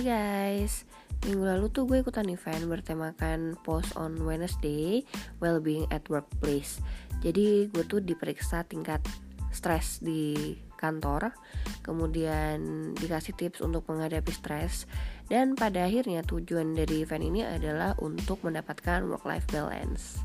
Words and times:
Hai 0.00 0.16
guys, 0.16 0.88
minggu 1.28 1.44
lalu 1.44 1.68
tuh 1.68 1.84
gue 1.84 2.00
ikutan 2.00 2.24
event 2.32 2.64
bertemakan 2.72 3.52
Post 3.60 4.00
on 4.00 4.16
Wednesday 4.24 5.04
Wellbeing 5.44 5.92
at 5.92 6.08
Workplace. 6.08 6.80
Jadi 7.20 7.68
gue 7.68 7.84
tuh 7.84 8.00
diperiksa 8.00 8.64
tingkat 8.64 9.04
stres 9.52 10.00
di 10.00 10.56
kantor 10.80 11.36
Kemudian 11.84 12.56
dikasih 12.96 13.36
tips 13.36 13.60
untuk 13.60 13.84
menghadapi 13.92 14.32
stres 14.32 14.88
Dan 15.28 15.52
pada 15.52 15.84
akhirnya 15.84 16.24
tujuan 16.24 16.72
dari 16.72 17.04
event 17.04 17.20
ini 17.20 17.44
adalah 17.44 17.92
untuk 18.00 18.40
mendapatkan 18.40 19.04
work-life 19.04 19.44
balance. 19.52 20.16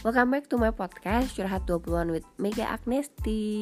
Welcome 0.00 0.32
back 0.32 0.48
to 0.48 0.56
my 0.56 0.72
podcast 0.72 1.36
Curhat 1.36 1.68
20an 1.68 2.16
with 2.16 2.24
Mega 2.40 2.64
Agnesti 2.64 3.60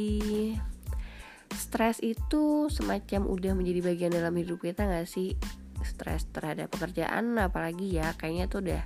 Stres 1.54 2.02
itu 2.02 2.70
semacam 2.72 3.30
udah 3.30 3.52
menjadi 3.54 3.80
bagian 3.84 4.12
dalam 4.14 4.34
hidup 4.36 4.62
kita 4.62 4.86
gak 4.86 5.06
sih? 5.09 5.34
stres 5.80 6.28
terhadap 6.28 6.68
pekerjaan 6.68 7.40
apalagi 7.40 7.96
ya 7.96 8.12
kayaknya 8.20 8.52
tuh 8.52 8.60
udah 8.60 8.84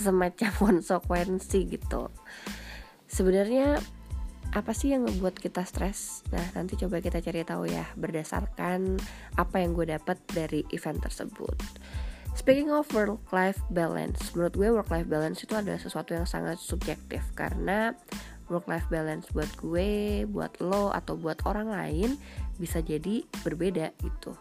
semacam 0.00 0.50
konsekuensi 0.64 1.68
gitu 1.68 2.08
sebenarnya 3.04 3.76
apa 4.52 4.76
sih 4.76 4.92
yang 4.92 5.08
membuat 5.08 5.40
kita 5.40 5.64
stres? 5.64 6.20
Nah 6.28 6.44
nanti 6.52 6.76
coba 6.76 7.00
kita 7.00 7.24
cari 7.24 7.40
tahu 7.40 7.72
ya 7.72 7.88
berdasarkan 7.96 9.00
apa 9.40 9.56
yang 9.64 9.72
gue 9.72 9.88
dapat 9.88 10.20
dari 10.28 10.60
event 10.76 11.00
tersebut. 11.00 11.56
Speaking 12.36 12.68
of 12.68 12.84
work-life 12.92 13.60
balance, 13.72 14.32
menurut 14.36 14.52
gue 14.52 14.68
work-life 14.68 15.08
balance 15.08 15.40
itu 15.40 15.56
adalah 15.56 15.80
sesuatu 15.80 16.12
yang 16.12 16.28
sangat 16.28 16.60
subjektif 16.60 17.24
karena 17.32 17.96
work-life 18.50 18.86
balance 18.90 19.28
buat 19.30 19.50
gue, 19.58 20.22
buat 20.26 20.56
lo 20.58 20.90
atau 20.90 21.14
buat 21.18 21.42
orang 21.46 21.70
lain 21.70 22.18
bisa 22.58 22.82
jadi 22.82 23.22
berbeda 23.42 23.94
gitu. 24.02 24.34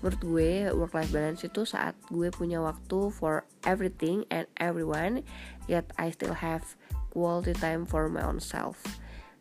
Menurut 0.00 0.20
gue 0.22 0.50
work 0.74 0.94
life 0.94 1.12
balance 1.12 1.42
itu 1.46 1.62
saat 1.66 1.94
gue 2.10 2.30
punya 2.34 2.58
waktu 2.62 3.10
for 3.14 3.46
everything 3.66 4.26
and 4.30 4.46
everyone 4.58 5.22
yet 5.70 5.86
I 5.98 6.10
still 6.10 6.34
have 6.34 6.62
quality 7.10 7.54
time 7.56 7.86
for 7.86 8.10
my 8.10 8.22
own 8.22 8.42
self. 8.42 8.80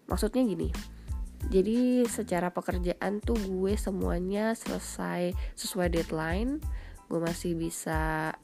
Maksudnya 0.10 0.46
gini 0.46 0.70
jadi 1.48 2.04
secara 2.04 2.52
pekerjaan 2.52 3.24
tuh 3.24 3.40
gue 3.40 3.74
semuanya 3.80 4.52
selesai 4.52 5.32
sesuai 5.56 5.88
deadline 5.96 6.60
gue 7.08 7.20
masih 7.24 7.56
bisa 7.56 8.36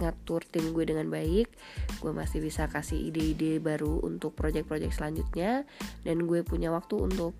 ngatur 0.00 0.42
tim 0.48 0.72
gue 0.72 0.84
dengan 0.88 1.06
baik 1.12 1.52
gue 2.00 2.12
masih 2.12 2.40
bisa 2.40 2.66
kasih 2.66 3.12
ide-ide 3.12 3.60
baru 3.60 4.00
untuk 4.02 4.32
project-project 4.32 4.96
selanjutnya 4.96 5.68
dan 6.02 6.24
gue 6.24 6.40
punya 6.40 6.72
waktu 6.72 6.96
untuk 6.96 7.36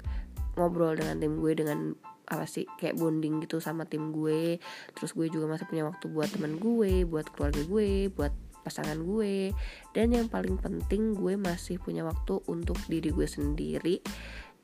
ngobrol 0.60 0.94
dengan 0.98 1.16
tim 1.16 1.40
gue 1.40 1.52
dengan 1.56 1.96
apa 2.30 2.46
sih 2.46 2.62
kayak 2.78 2.94
bonding 2.94 3.42
gitu 3.42 3.58
sama 3.58 3.84
tim 3.90 4.14
gue. 4.14 4.62
Terus 4.94 5.10
gue 5.18 5.26
juga 5.26 5.50
masih 5.50 5.66
punya 5.66 5.82
waktu 5.82 6.06
buat 6.06 6.30
teman 6.30 6.62
gue 6.62 7.02
buat 7.02 7.26
keluarga 7.34 7.62
gue 7.66 8.06
buat 8.14 8.30
pasangan 8.62 9.02
gue. 9.02 9.50
Dan 9.90 10.14
yang 10.14 10.30
paling 10.30 10.56
penting 10.62 11.18
gue 11.18 11.34
masih 11.34 11.82
punya 11.82 12.06
waktu 12.06 12.38
untuk 12.46 12.78
diri 12.86 13.10
gue 13.10 13.26
sendiri 13.26 13.98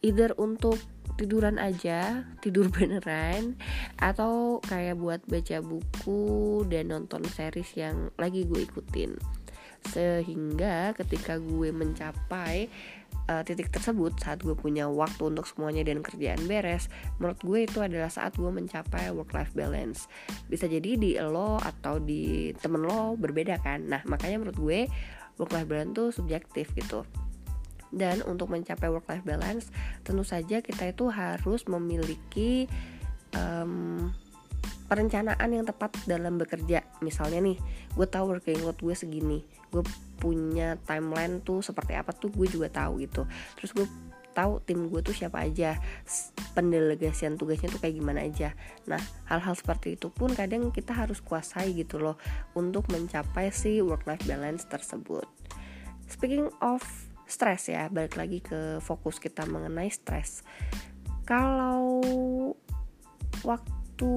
either 0.02 0.32
untuk 0.36 0.76
tiduran 1.16 1.56
aja 1.56 2.28
tidur 2.44 2.68
beneran 2.74 3.56
atau 3.96 4.60
kayak 4.62 5.00
buat 5.00 5.20
baca 5.24 5.64
buku 5.64 6.62
dan 6.68 6.92
nonton 6.92 7.24
series 7.26 7.72
yang 7.74 8.12
lagi 8.20 8.44
gue 8.44 8.62
ikutin. 8.68 9.16
Sehingga 9.86 10.98
ketika 10.98 11.38
gue 11.38 11.70
mencapai 11.70 12.66
uh, 13.30 13.42
titik 13.46 13.70
tersebut 13.70 14.18
saat 14.18 14.42
gue 14.42 14.58
punya 14.58 14.90
waktu 14.90 15.30
untuk 15.30 15.46
semuanya 15.46 15.86
dan 15.86 16.02
kerjaan 16.02 16.42
beres 16.50 16.90
menurut 17.22 17.38
gue 17.38 17.58
itu 17.70 17.78
adalah 17.78 18.10
saat 18.10 18.34
gue 18.34 18.50
mencapai 18.50 19.14
work 19.14 19.30
life 19.32 19.54
balance. 19.54 20.10
Bisa 20.50 20.66
jadi 20.66 20.98
di 20.98 21.14
lo 21.22 21.56
atau 21.62 22.02
di 22.02 22.50
temen 22.58 22.82
lo 22.82 23.14
berbeda 23.14 23.62
kan? 23.62 23.86
Nah 23.86 24.02
makanya 24.10 24.42
menurut 24.42 24.58
gue 24.58 24.80
work 25.38 25.54
life 25.54 25.68
balance 25.70 25.94
tuh 25.94 26.08
subjektif 26.10 26.74
gitu 26.74 27.06
dan 27.94 28.22
untuk 28.26 28.50
mencapai 28.50 28.90
work 28.90 29.06
life 29.06 29.26
balance 29.26 29.70
tentu 30.02 30.22
saja 30.26 30.62
kita 30.62 30.90
itu 30.90 31.10
harus 31.10 31.66
memiliki 31.70 32.66
um, 33.34 34.10
perencanaan 34.86 35.50
yang 35.50 35.66
tepat 35.66 35.98
dalam 36.06 36.38
bekerja. 36.38 36.86
Misalnya 37.02 37.42
nih 37.42 37.58
gue 37.94 38.06
tahu 38.06 38.38
working 38.38 38.62
load 38.62 38.78
gue 38.78 38.94
segini 38.94 39.42
gue 39.74 39.82
punya 40.22 40.78
timeline 40.86 41.42
tuh 41.42 41.60
seperti 41.60 41.98
apa 41.98 42.14
tuh 42.14 42.30
gue 42.32 42.46
juga 42.46 42.70
tahu 42.70 43.02
gitu. 43.02 43.26
Terus 43.58 43.70
gue 43.74 43.86
tahu 44.36 44.60
tim 44.62 44.92
gue 44.92 45.00
tuh 45.00 45.16
siapa 45.16 45.48
aja 45.48 45.80
pendelegasian 46.52 47.40
tugasnya 47.40 47.72
tuh 47.72 47.80
kayak 47.82 47.96
gimana 47.98 48.22
aja. 48.24 48.54
Nah 48.86 49.00
hal-hal 49.26 49.56
seperti 49.58 49.98
itu 49.98 50.12
pun 50.12 50.32
kadang 50.32 50.70
kita 50.70 50.94
harus 50.94 51.24
kuasai 51.24 51.74
gitu 51.74 51.98
loh 51.98 52.16
untuk 52.54 52.86
mencapai 52.92 53.50
si 53.50 53.82
work 53.82 54.06
life 54.06 54.22
balance 54.28 54.68
tersebut. 54.68 55.26
Speaking 56.06 56.52
of 56.62 56.84
stress 57.26 57.68
ya 57.68 57.90
balik 57.90 58.14
lagi 58.14 58.38
ke 58.40 58.78
fokus 58.80 59.18
kita 59.18 59.44
mengenai 59.44 59.90
stres. 59.90 60.46
Kalau 61.26 62.00
waktu 63.42 64.12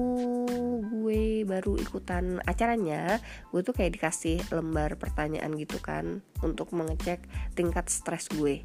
gue 0.86 1.22
baru 1.48 1.74
ikutan 1.80 2.38
acaranya 2.46 3.18
gue 3.50 3.60
tuh 3.66 3.74
kayak 3.74 3.98
dikasih 3.98 4.38
lembar 4.54 4.94
pertanyaan 4.94 5.50
gitu 5.58 5.82
kan 5.82 6.22
untuk 6.40 6.70
mengecek 6.70 7.26
tingkat 7.58 7.90
stres 7.90 8.30
gue. 8.30 8.62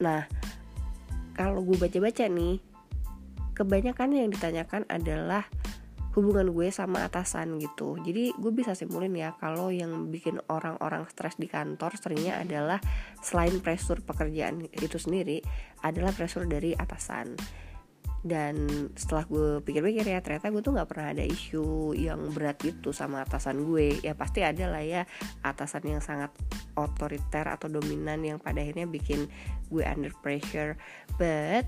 Nah 0.00 0.24
kalau 1.36 1.60
gue 1.64 1.76
baca-baca 1.76 2.28
nih 2.28 2.60
kebanyakan 3.52 4.16
yang 4.16 4.28
ditanyakan 4.32 4.88
adalah 4.88 5.44
hubungan 6.12 6.52
gue 6.52 6.68
sama 6.68 7.08
atasan 7.08 7.56
gitu. 7.56 7.96
Jadi 8.00 8.36
gue 8.36 8.52
bisa 8.52 8.76
simpulin 8.76 9.16
ya 9.16 9.32
kalau 9.40 9.72
yang 9.72 10.12
bikin 10.12 10.40
orang-orang 10.52 11.08
stres 11.08 11.40
di 11.40 11.48
kantor 11.48 11.96
seringnya 11.96 12.40
adalah 12.40 12.78
selain 13.24 13.58
pressure 13.64 14.04
pekerjaan 14.04 14.68
itu 14.68 14.96
sendiri 15.00 15.40
adalah 15.80 16.12
pressure 16.12 16.44
dari 16.44 16.76
atasan. 16.76 17.36
Dan 18.22 18.54
setelah 18.94 19.26
gue 19.26 19.48
pikir-pikir 19.66 20.06
ya 20.06 20.22
ternyata 20.22 20.54
gue 20.54 20.62
tuh 20.62 20.70
nggak 20.78 20.86
pernah 20.86 21.10
ada 21.10 21.26
isu 21.26 21.90
yang 21.98 22.30
berat 22.30 22.54
gitu 22.62 22.94
sama 22.94 23.26
atasan 23.26 23.66
gue. 23.66 23.98
Ya 23.98 24.14
pasti 24.14 24.46
ada 24.46 24.70
lah 24.70 24.84
ya 24.84 25.02
atasan 25.42 25.98
yang 25.98 25.98
sangat 25.98 26.30
otoriter 26.78 27.50
atau 27.50 27.66
dominan 27.66 28.22
yang 28.22 28.38
pada 28.38 28.62
akhirnya 28.62 28.86
bikin 28.86 29.26
gue 29.74 29.82
under 29.82 30.14
pressure. 30.22 30.78
But 31.18 31.66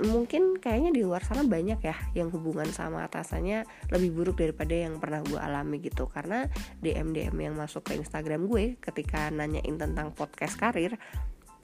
mungkin 0.00 0.56
kayaknya 0.56 0.90
di 0.96 1.04
luar 1.04 1.20
sana 1.20 1.44
banyak 1.44 1.80
ya 1.84 1.96
yang 2.16 2.32
hubungan 2.32 2.68
sama 2.72 3.04
atasannya 3.04 3.68
lebih 3.92 4.10
buruk 4.16 4.40
daripada 4.40 4.72
yang 4.72 4.96
pernah 4.96 5.20
gue 5.20 5.36
alami 5.36 5.84
gitu. 5.84 6.08
Karena 6.08 6.48
DM 6.80 7.12
DM 7.12 7.36
yang 7.36 7.54
masuk 7.58 7.84
ke 7.84 8.00
Instagram 8.00 8.48
gue 8.48 8.80
ketika 8.80 9.28
nanyain 9.28 9.76
tentang 9.76 10.16
podcast 10.16 10.56
karir 10.56 10.96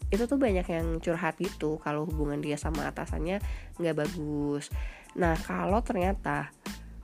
itu 0.09 0.25
tuh 0.25 0.41
banyak 0.41 0.65
yang 0.65 1.05
curhat 1.05 1.37
gitu 1.37 1.77
kalau 1.85 2.09
hubungan 2.09 2.41
dia 2.41 2.57
sama 2.57 2.89
atasannya 2.89 3.41
nggak 3.77 3.97
bagus. 3.97 4.73
Nah 5.17 5.37
kalau 5.37 5.85
ternyata 5.85 6.49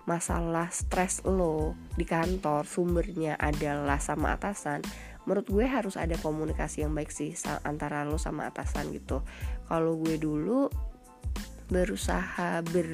masalah 0.05 0.69
stres 0.69 1.25
lo 1.25 1.77
di 1.97 2.05
kantor 2.05 2.69
sumbernya 2.69 3.41
adalah 3.41 3.97
sama 3.97 4.37
atasan 4.37 4.85
menurut 5.25 5.49
gue 5.49 5.65
harus 5.65 5.97
ada 5.97 6.13
komunikasi 6.21 6.85
yang 6.85 6.93
baik 6.93 7.09
sih 7.09 7.33
antara 7.65 8.05
lo 8.05 8.21
sama 8.21 8.49
atasan 8.49 8.93
gitu. 8.93 9.25
Kalau 9.69 9.97
gue 9.97 10.21
dulu 10.21 10.69
berusaha 11.75 12.63
ber 12.63 12.91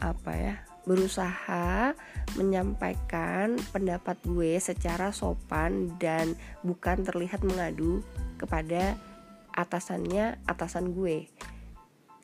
apa 0.00 0.32
ya 0.32 0.54
berusaha 0.88 1.92
menyampaikan 2.36 3.56
pendapat 3.72 4.16
gue 4.24 4.56
secara 4.60 5.12
sopan 5.12 5.96
dan 6.00 6.36
bukan 6.64 7.04
terlihat 7.04 7.40
mengadu 7.44 8.04
kepada 8.36 8.96
atasannya 9.52 10.40
atasan 10.44 10.92
gue 10.92 11.28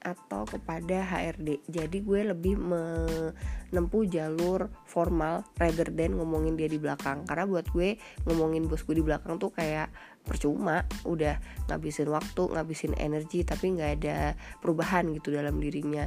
atau 0.01 0.49
kepada 0.49 1.05
HRD. 1.05 1.61
Jadi 1.69 2.01
gue 2.01 2.21
lebih 2.33 2.57
menempuh 2.57 4.09
jalur 4.09 4.73
formal 4.89 5.45
rather 5.61 5.93
than 5.93 6.17
ngomongin 6.17 6.57
dia 6.57 6.69
di 6.73 6.81
belakang. 6.81 7.29
Karena 7.29 7.45
buat 7.45 7.69
gue 7.69 8.01
ngomongin 8.25 8.65
bos 8.65 8.81
gue 8.83 8.97
di 8.97 9.05
belakang 9.05 9.37
tuh 9.37 9.53
kayak 9.53 9.93
percuma, 10.25 10.85
udah 11.05 11.37
ngabisin 11.69 12.09
waktu, 12.13 12.43
ngabisin 12.53 12.95
energi 12.97 13.43
tapi 13.43 13.75
nggak 13.75 13.91
ada 14.01 14.35
perubahan 14.61 15.09
gitu 15.17 15.33
dalam 15.35 15.59
dirinya. 15.59 16.07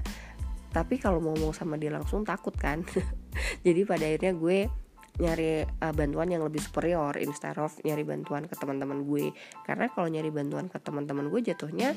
Tapi 0.73 0.97
kalau 0.97 1.21
ngomong 1.21 1.53
sama 1.53 1.77
dia 1.77 1.93
langsung 1.93 2.25
takut 2.25 2.53
kan. 2.57 2.81
Jadi 3.65 3.81
pada 3.85 4.05
akhirnya 4.09 4.33
gue 4.33 4.57
nyari 5.21 5.61
uh, 5.61 5.93
bantuan 5.93 6.25
yang 6.33 6.41
lebih 6.41 6.57
superior 6.57 7.13
instead 7.21 7.53
of 7.61 7.69
nyari 7.85 8.01
bantuan 8.01 8.49
ke 8.49 8.57
teman-teman 8.57 9.05
gue 9.05 9.29
karena 9.61 9.85
kalau 9.93 10.09
nyari 10.09 10.33
bantuan 10.33 10.65
ke 10.73 10.81
teman-teman 10.81 11.29
gue 11.29 11.53
jatuhnya 11.53 11.93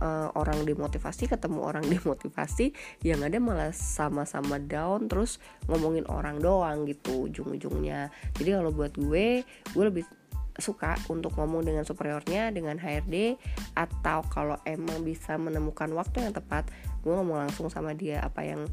uh, 0.00 0.32
orang 0.32 0.64
dimotivasi 0.64 1.28
ketemu 1.28 1.60
orang 1.60 1.84
dimotivasi 1.92 2.72
yang 3.04 3.20
ada 3.20 3.36
malah 3.36 3.76
sama-sama 3.76 4.56
down 4.56 5.04
terus 5.04 5.36
ngomongin 5.68 6.08
orang 6.08 6.40
doang 6.40 6.88
gitu 6.88 7.28
ujung-ujungnya 7.28 8.08
jadi 8.40 8.56
kalau 8.56 8.72
buat 8.72 8.96
gue 8.96 9.44
gue 9.44 9.84
lebih 9.84 10.08
suka 10.56 10.96
untuk 11.12 11.36
ngomong 11.36 11.64
dengan 11.68 11.84
superiornya 11.84 12.48
dengan 12.48 12.80
HRD 12.80 13.36
atau 13.76 14.24
kalau 14.32 14.56
emang 14.64 15.04
bisa 15.04 15.36
menemukan 15.36 15.92
waktu 15.92 16.24
yang 16.24 16.32
tepat 16.32 16.68
gue 17.04 17.12
ngomong 17.12 17.46
langsung 17.46 17.68
sama 17.68 17.92
dia 17.92 18.24
apa 18.24 18.42
yang 18.42 18.64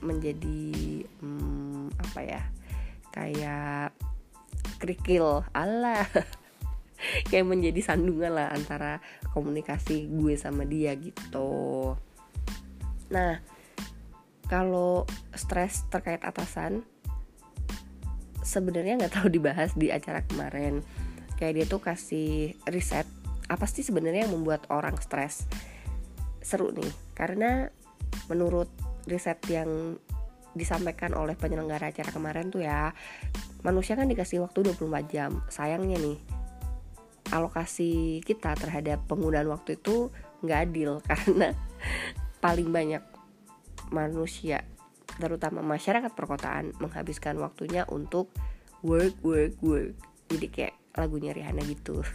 menjadi 0.00 1.04
hmm, 1.20 1.92
apa 2.00 2.20
ya 2.24 2.42
kayak 3.12 3.92
kerikil. 4.80 5.44
Allah 5.52 6.08
kayak 7.28 7.46
menjadi 7.48 7.80
sandungan 7.84 8.32
lah 8.32 8.48
antara 8.52 9.00
komunikasi 9.36 10.08
gue 10.08 10.34
sama 10.40 10.64
dia 10.64 10.96
gitu. 10.96 11.94
Nah 13.12 13.40
kalau 14.48 15.06
stres 15.36 15.86
terkait 15.92 16.24
atasan 16.24 16.82
sebenarnya 18.42 18.98
nggak 18.98 19.14
tahu 19.14 19.28
dibahas 19.30 19.70
di 19.78 19.92
acara 19.94 20.24
kemarin 20.26 20.82
kayak 21.40 21.56
dia 21.56 21.66
tuh 21.66 21.80
kasih 21.80 22.54
riset 22.68 23.08
apa 23.50 23.66
sih 23.66 23.82
sebenarnya 23.82 24.28
yang 24.28 24.38
membuat 24.38 24.68
orang 24.70 24.94
stres? 25.02 25.48
Seru 26.38 26.70
nih 26.70 26.92
karena 27.18 27.66
menurut 28.30 28.70
riset 29.10 29.42
yang 29.50 29.98
disampaikan 30.54 31.14
oleh 31.18 31.34
penyelenggara 31.34 31.90
acara 31.90 32.10
kemarin 32.10 32.50
tuh 32.50 32.62
ya 32.62 32.94
manusia 33.66 33.98
kan 33.98 34.06
dikasih 34.06 34.44
waktu 34.46 34.70
24 34.70 35.10
jam. 35.10 35.42
Sayangnya 35.50 35.98
nih 35.98 36.18
alokasi 37.34 38.22
kita 38.22 38.54
terhadap 38.54 39.02
penggunaan 39.10 39.50
waktu 39.50 39.78
itu 39.78 40.14
nggak 40.46 40.60
adil 40.70 41.02
karena 41.10 41.54
paling 42.38 42.70
banyak 42.70 43.02
manusia 43.90 44.62
terutama 45.20 45.60
masyarakat 45.60 46.14
perkotaan 46.16 46.72
menghabiskan 46.80 47.36
waktunya 47.42 47.82
untuk 47.90 48.30
work 48.80 49.18
work 49.20 49.58
work. 49.60 49.92
Jadi 50.30 50.46
kayak 50.48 50.79
lagunya 50.94 51.34
Rihanna 51.34 51.62
gitu. 51.66 52.02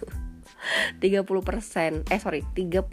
30% 1.02 2.10
eh 2.10 2.20
sorry 2.22 2.42
35% 2.54 2.86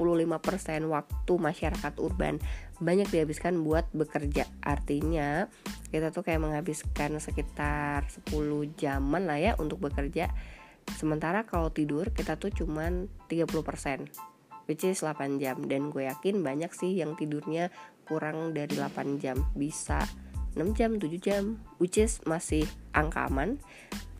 waktu 0.88 1.32
masyarakat 1.32 1.93
urban. 2.00 2.40
Banyak 2.82 3.08
dihabiskan 3.12 3.62
buat 3.62 3.87
bekerja. 3.94 4.49
Artinya 4.64 5.46
kita 5.93 6.11
tuh 6.11 6.26
kayak 6.26 6.43
menghabiskan 6.43 7.17
sekitar 7.23 8.08
10 8.08 8.32
jaman 8.75 9.29
lah 9.29 9.38
ya 9.38 9.52
untuk 9.61 9.79
bekerja. 9.84 10.32
Sementara 10.99 11.46
kalau 11.46 11.70
tidur 11.70 12.11
kita 12.11 12.34
tuh 12.40 12.50
cuman 12.50 13.06
30% 13.31 14.67
which 14.67 14.82
is 14.82 15.05
8 15.05 15.38
jam. 15.38 15.62
Dan 15.69 15.93
gue 15.93 16.08
yakin 16.08 16.43
banyak 16.43 16.73
sih 16.75 16.99
yang 16.99 17.14
tidurnya 17.14 17.70
kurang 18.08 18.56
dari 18.56 18.75
8 18.75 19.23
jam. 19.23 19.38
Bisa 19.55 20.02
6 20.55 20.77
jam, 20.77 20.97
7 20.97 21.09
jam 21.19 21.61
which 21.81 21.97
is 21.97 22.21
masih 22.29 22.69
angka 22.93 23.29
aman. 23.29 23.61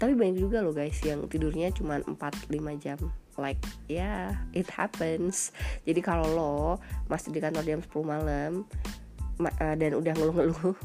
Tapi 0.01 0.19
banyak 0.19 0.43
juga 0.43 0.65
loh 0.65 0.75
guys 0.75 0.99
yang 1.05 1.29
tidurnya 1.31 1.71
cuma 1.71 2.01
4-5 2.03 2.53
jam. 2.83 2.99
Like 3.41 3.61
ya 3.89 4.03
yeah, 4.03 4.23
it 4.53 4.69
happens. 4.73 5.53
Jadi 5.89 6.01
kalau 6.05 6.27
lo 6.29 6.57
masih 7.09 7.33
di 7.33 7.41
kantor 7.41 7.65
jam 7.65 7.81
10 7.81 7.89
malam 8.05 8.65
uh, 9.41 9.75
dan 9.77 9.93
udah 9.97 10.13
ngeluh-ngeluh 10.17 10.79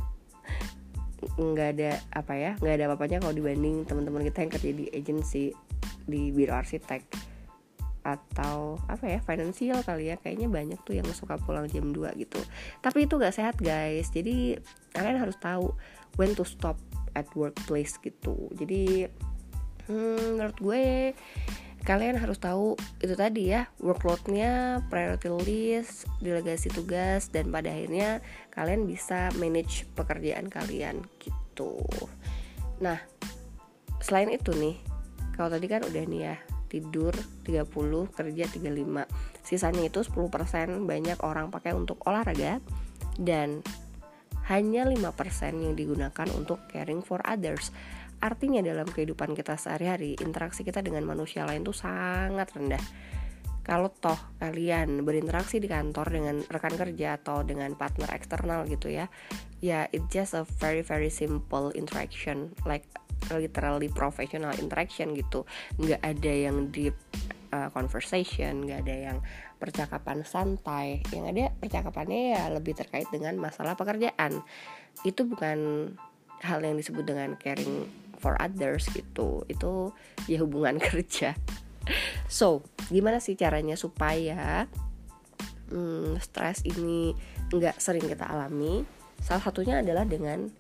nggak 1.18 1.70
ada 1.82 1.98
apa 2.14 2.34
ya 2.38 2.52
nggak 2.62 2.76
ada 2.78 2.84
apa-apanya 2.94 3.18
kalau 3.26 3.34
dibanding 3.34 3.90
teman-teman 3.90 4.22
kita 4.22 4.46
yang 4.46 4.52
kerja 4.54 4.70
di 4.70 4.86
agency 4.94 5.50
di 6.06 6.30
biro 6.30 6.54
arsitek 6.54 7.02
atau 8.08 8.80
apa 8.88 9.04
ya 9.04 9.20
finansial 9.20 9.84
kali 9.84 10.08
ya. 10.08 10.16
Kayaknya 10.16 10.48
banyak 10.48 10.80
tuh 10.88 10.96
yang 10.96 11.08
suka 11.12 11.36
pulang 11.36 11.68
jam 11.68 11.92
2 11.92 12.16
gitu. 12.16 12.40
Tapi 12.80 13.04
itu 13.04 13.20
gak 13.20 13.36
sehat 13.36 13.60
guys. 13.60 14.08
Jadi 14.16 14.56
kalian 14.98 15.22
harus 15.22 15.38
tahu 15.38 15.78
when 16.18 16.34
to 16.34 16.42
stop 16.42 16.82
at 17.14 17.30
workplace 17.38 18.02
gitu. 18.02 18.50
Jadi 18.58 19.06
hmm, 19.86 20.42
menurut 20.42 20.58
gue 20.58 20.84
kalian 21.88 22.20
harus 22.20 22.36
tahu 22.36 22.76
itu 23.00 23.16
tadi 23.16 23.56
ya 23.56 23.70
workloadnya 23.80 24.84
priority 24.92 25.32
list 25.32 26.04
delegasi 26.20 26.68
tugas 26.68 27.32
dan 27.32 27.48
pada 27.48 27.72
akhirnya 27.72 28.20
kalian 28.52 28.84
bisa 28.84 29.32
manage 29.40 29.88
pekerjaan 29.96 30.52
kalian 30.52 31.06
gitu. 31.24 31.80
Nah 32.84 33.00
selain 34.04 34.34
itu 34.36 34.52
nih 34.52 34.76
kalau 35.40 35.48
tadi 35.54 35.66
kan 35.72 35.86
udah 35.88 36.04
nih 36.04 36.22
ya 36.28 36.36
tidur 36.68 37.16
30 37.48 37.64
kerja 38.12 38.44
35 38.52 39.48
sisanya 39.48 39.84
itu 39.88 40.04
10% 40.04 40.84
banyak 40.84 41.18
orang 41.24 41.48
pakai 41.48 41.72
untuk 41.72 42.04
olahraga 42.04 42.60
dan 43.16 43.64
hanya 44.48 44.88
5% 44.88 45.04
yang 45.60 45.76
digunakan 45.76 46.28
untuk 46.36 46.64
caring 46.72 47.04
for 47.04 47.20
others 47.28 47.72
Artinya 48.18 48.66
dalam 48.66 48.90
kehidupan 48.90 49.38
kita 49.38 49.62
sehari-hari, 49.62 50.18
interaksi 50.18 50.66
kita 50.66 50.82
dengan 50.82 51.06
manusia 51.06 51.46
lain 51.46 51.62
tuh 51.62 51.78
sangat 51.78 52.50
rendah. 52.58 52.82
Kalau 53.62 53.92
toh 53.92 54.18
kalian 54.40 55.04
berinteraksi 55.04 55.60
di 55.60 55.68
kantor 55.68 56.08
dengan 56.10 56.36
rekan 56.48 56.74
kerja 56.74 57.20
atau 57.20 57.44
dengan 57.44 57.76
partner 57.76 58.10
eksternal 58.16 58.64
gitu 58.66 58.90
ya, 58.90 59.12
ya 59.60 59.86
it 59.92 60.08
just 60.08 60.34
a 60.34 60.48
very 60.58 60.82
very 60.82 61.12
simple 61.12 61.70
interaction, 61.76 62.56
like 62.64 62.88
literally 63.30 63.92
professional 63.92 64.56
interaction 64.58 65.14
gitu. 65.14 65.46
Nggak 65.78 66.02
ada 66.02 66.34
yang 66.34 66.72
deep 66.74 66.96
uh, 67.54 67.70
conversation, 67.70 68.66
nggak 68.66 68.88
ada 68.88 68.96
yang 69.14 69.18
percakapan 69.58 70.24
santai. 70.24 71.02
Yang 71.12 71.26
ada 71.34 71.46
percakapannya 71.58 72.38
ya 72.38 72.44
lebih 72.54 72.78
terkait 72.78 73.10
dengan 73.10 73.38
masalah 73.42 73.74
pekerjaan. 73.74 74.42
Itu 75.02 75.26
bukan 75.26 75.92
hal 76.42 76.62
yang 76.62 76.78
disebut 76.78 77.06
dengan 77.06 77.34
caring 77.42 77.90
for 78.18 78.38
others 78.42 78.90
gitu 78.92 79.46
itu 79.46 79.94
ya 80.26 80.42
hubungan 80.42 80.82
kerja 80.90 81.38
so 82.28 82.66
gimana 82.92 83.22
sih 83.22 83.38
caranya 83.38 83.78
supaya 83.78 84.68
hmm, 85.72 86.20
stres 86.20 86.66
ini 86.68 87.14
nggak 87.48 87.80
sering 87.80 88.04
kita 88.04 88.28
alami 88.28 88.84
salah 89.24 89.42
satunya 89.42 89.80
adalah 89.80 90.04
dengan 90.04 90.52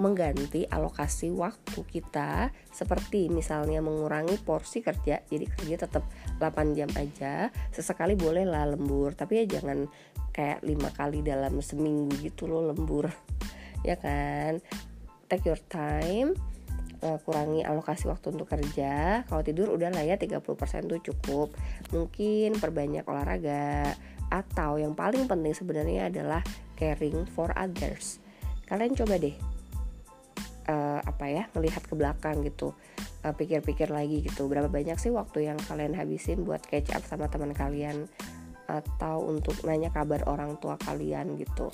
mengganti 0.00 0.64
alokasi 0.68 1.28
waktu 1.28 1.80
kita 1.84 2.48
seperti 2.72 3.28
misalnya 3.28 3.84
mengurangi 3.84 4.40
porsi 4.40 4.80
kerja 4.80 5.20
jadi 5.26 5.44
kerja 5.44 5.76
tetap 5.84 6.04
8 6.40 6.76
jam 6.78 6.88
aja 6.96 7.52
sesekali 7.74 8.16
boleh 8.16 8.48
lah 8.48 8.72
lembur 8.72 9.12
tapi 9.12 9.44
ya 9.44 9.58
jangan 9.58 9.84
kayak 10.32 10.64
lima 10.64 10.88
kali 10.96 11.20
dalam 11.20 11.60
seminggu 11.60 12.16
gitu 12.24 12.48
loh 12.48 12.72
lembur 12.72 13.12
ya 13.88 13.98
kan? 13.98 14.62
Take 15.28 15.48
your 15.48 15.60
time 15.68 16.36
uh, 17.02 17.18
kurangi 17.22 17.66
alokasi 17.66 18.08
waktu 18.08 18.32
untuk 18.32 18.48
kerja 18.48 19.24
kalau 19.26 19.42
tidur 19.42 19.74
udah 19.74 19.90
lah 19.90 20.04
ya 20.06 20.16
30% 20.16 20.40
tuh 20.88 21.00
cukup. 21.02 21.52
Mungkin 21.92 22.56
perbanyak 22.58 23.04
olahraga 23.04 23.92
atau 24.32 24.80
yang 24.80 24.96
paling 24.96 25.28
penting 25.28 25.52
sebenarnya 25.52 26.08
adalah 26.08 26.40
caring 26.78 27.28
for 27.28 27.52
others. 27.52 28.22
Kalian 28.64 28.96
coba 28.96 29.20
deh 29.20 29.51
apa 31.04 31.26
ya 31.28 31.44
melihat 31.54 31.82
ke 31.84 31.94
belakang 31.94 32.42
gitu 32.46 32.74
uh, 33.22 33.34
pikir-pikir 33.34 33.90
lagi 33.90 34.22
gitu. 34.22 34.46
Berapa 34.46 34.68
banyak 34.70 34.98
sih 34.98 35.10
waktu 35.10 35.50
yang 35.52 35.58
kalian 35.58 35.94
habisin 35.94 36.42
buat 36.46 36.62
catch 36.64 36.94
up 36.94 37.02
sama 37.06 37.30
teman 37.30 37.54
kalian? 37.54 38.06
Atau 38.70 39.26
untuk 39.28 39.58
nanya 39.66 39.90
kabar 39.92 40.24
orang 40.30 40.56
tua 40.62 40.78
kalian 40.80 41.36
gitu 41.36 41.68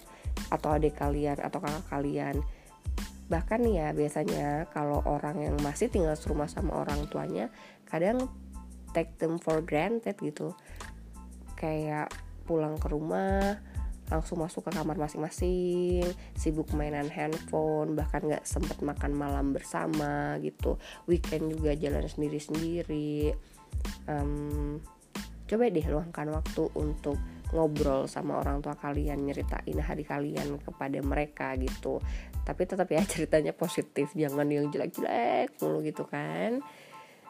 atau 0.49 0.69
adik 0.75 0.97
kalian 0.97 1.39
atau 1.39 1.61
kakak 1.61 1.87
kalian. 1.93 2.37
Bahkan 3.29 3.61
ya 3.69 3.93
biasanya 3.93 4.73
kalau 4.73 5.05
orang 5.05 5.45
yang 5.45 5.57
masih 5.61 5.93
tinggal 5.93 6.17
serumah 6.17 6.49
sama 6.49 6.81
orang 6.81 7.05
tuanya 7.13 7.53
kadang 7.85 8.25
take 8.97 9.13
them 9.21 9.37
for 9.37 9.61
granted 9.61 10.17
gitu. 10.19 10.57
Kayak 11.59 12.09
pulang 12.49 12.81
ke 12.81 12.89
rumah 12.89 13.61
langsung 14.09 14.41
masuk 14.41 14.65
ke 14.69 14.71
kamar 14.73 14.97
masing-masing 14.97 16.05
sibuk 16.33 16.73
mainan 16.73 17.13
handphone 17.13 17.93
bahkan 17.93 18.25
nggak 18.25 18.45
sempet 18.49 18.81
makan 18.81 19.13
malam 19.13 19.53
bersama 19.53 20.41
gitu. 20.41 20.81
Weekend 21.05 21.53
juga 21.53 21.77
jalan 21.77 22.09
sendiri-sendiri. 22.09 23.37
Um, 24.09 24.81
coba 25.45 25.69
deh 25.69 25.85
luangkan 25.85 26.29
waktu 26.33 26.63
untuk 26.77 27.17
ngobrol 27.53 28.05
sama 28.05 28.45
orang 28.45 28.61
tua 28.61 28.77
kalian 28.77 29.25
nyeritain 29.25 29.81
hari 29.81 30.05
kalian 30.05 30.61
kepada 30.61 30.99
mereka 31.05 31.57
gitu. 31.61 32.01
Tapi 32.45 32.63
tetap 32.65 32.89
ya 32.89 33.05
ceritanya 33.13 33.53
positif 33.53 34.17
jangan 34.17 34.49
yang 34.49 34.73
jelek-jelek 34.73 35.57
mulu 35.61 35.85
gitu 35.85 36.09
kan. 36.09 36.65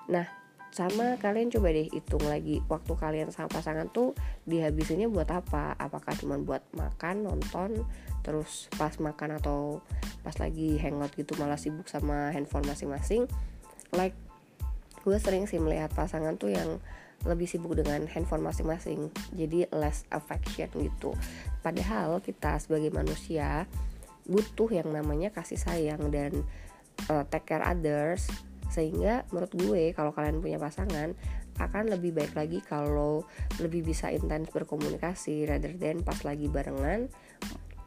Nah 0.06 0.38
sama 0.68 1.16
kalian 1.16 1.48
coba 1.48 1.72
deh 1.72 1.88
hitung 1.88 2.22
lagi 2.28 2.60
waktu 2.68 2.92
kalian 2.92 3.28
sama 3.32 3.48
pasangan 3.48 3.88
tuh 3.88 4.12
dihabisinnya 4.44 5.08
buat 5.08 5.28
apa? 5.32 5.75
Apakah 5.80 6.12
cuma 6.20 6.37
buat 6.37 6.60
makan 6.76 7.25
nonton 7.25 7.82
terus 8.22 8.68
pas 8.76 8.92
makan 9.00 9.40
atau 9.40 9.80
pas 10.20 10.37
lagi 10.37 10.76
hangout 10.76 11.12
gitu 11.16 11.32
malah 11.40 11.56
sibuk 11.56 11.88
sama 11.88 12.30
handphone 12.30 12.68
masing-masing? 12.68 13.25
Like 13.96 14.14
gue 15.02 15.16
sering 15.16 15.48
sih 15.48 15.56
melihat 15.56 15.88
pasangan 15.96 16.37
tuh 16.37 16.52
yang 16.52 16.78
lebih 17.26 17.50
sibuk 17.50 17.75
dengan 17.75 18.06
handphone 18.06 18.44
masing-masing 18.46 19.10
jadi 19.34 19.66
less 19.75 20.06
affection 20.14 20.70
gitu. 20.78 21.16
Padahal 21.64 22.22
kita 22.22 22.60
sebagai 22.62 22.94
manusia 22.94 23.66
butuh 24.28 24.68
yang 24.70 24.92
namanya 24.92 25.32
kasih 25.32 25.58
sayang 25.58 26.12
dan 26.12 26.44
uh, 27.08 27.25
take 27.32 27.48
care 27.48 27.64
others 27.64 28.28
sehingga 28.68 29.25
menurut 29.32 29.52
gue 29.56 29.82
kalau 29.96 30.12
kalian 30.12 30.44
punya 30.44 30.60
pasangan 30.60 31.16
akan 31.58 31.84
lebih 31.90 32.14
baik 32.14 32.32
lagi 32.38 32.62
kalau 32.62 33.26
lebih 33.58 33.82
bisa 33.82 34.12
intens 34.14 34.52
berkomunikasi 34.54 35.48
rather 35.48 35.75
than 35.75 36.04
pas 36.06 36.22
lagi 36.22 36.46
barengan 36.46 37.10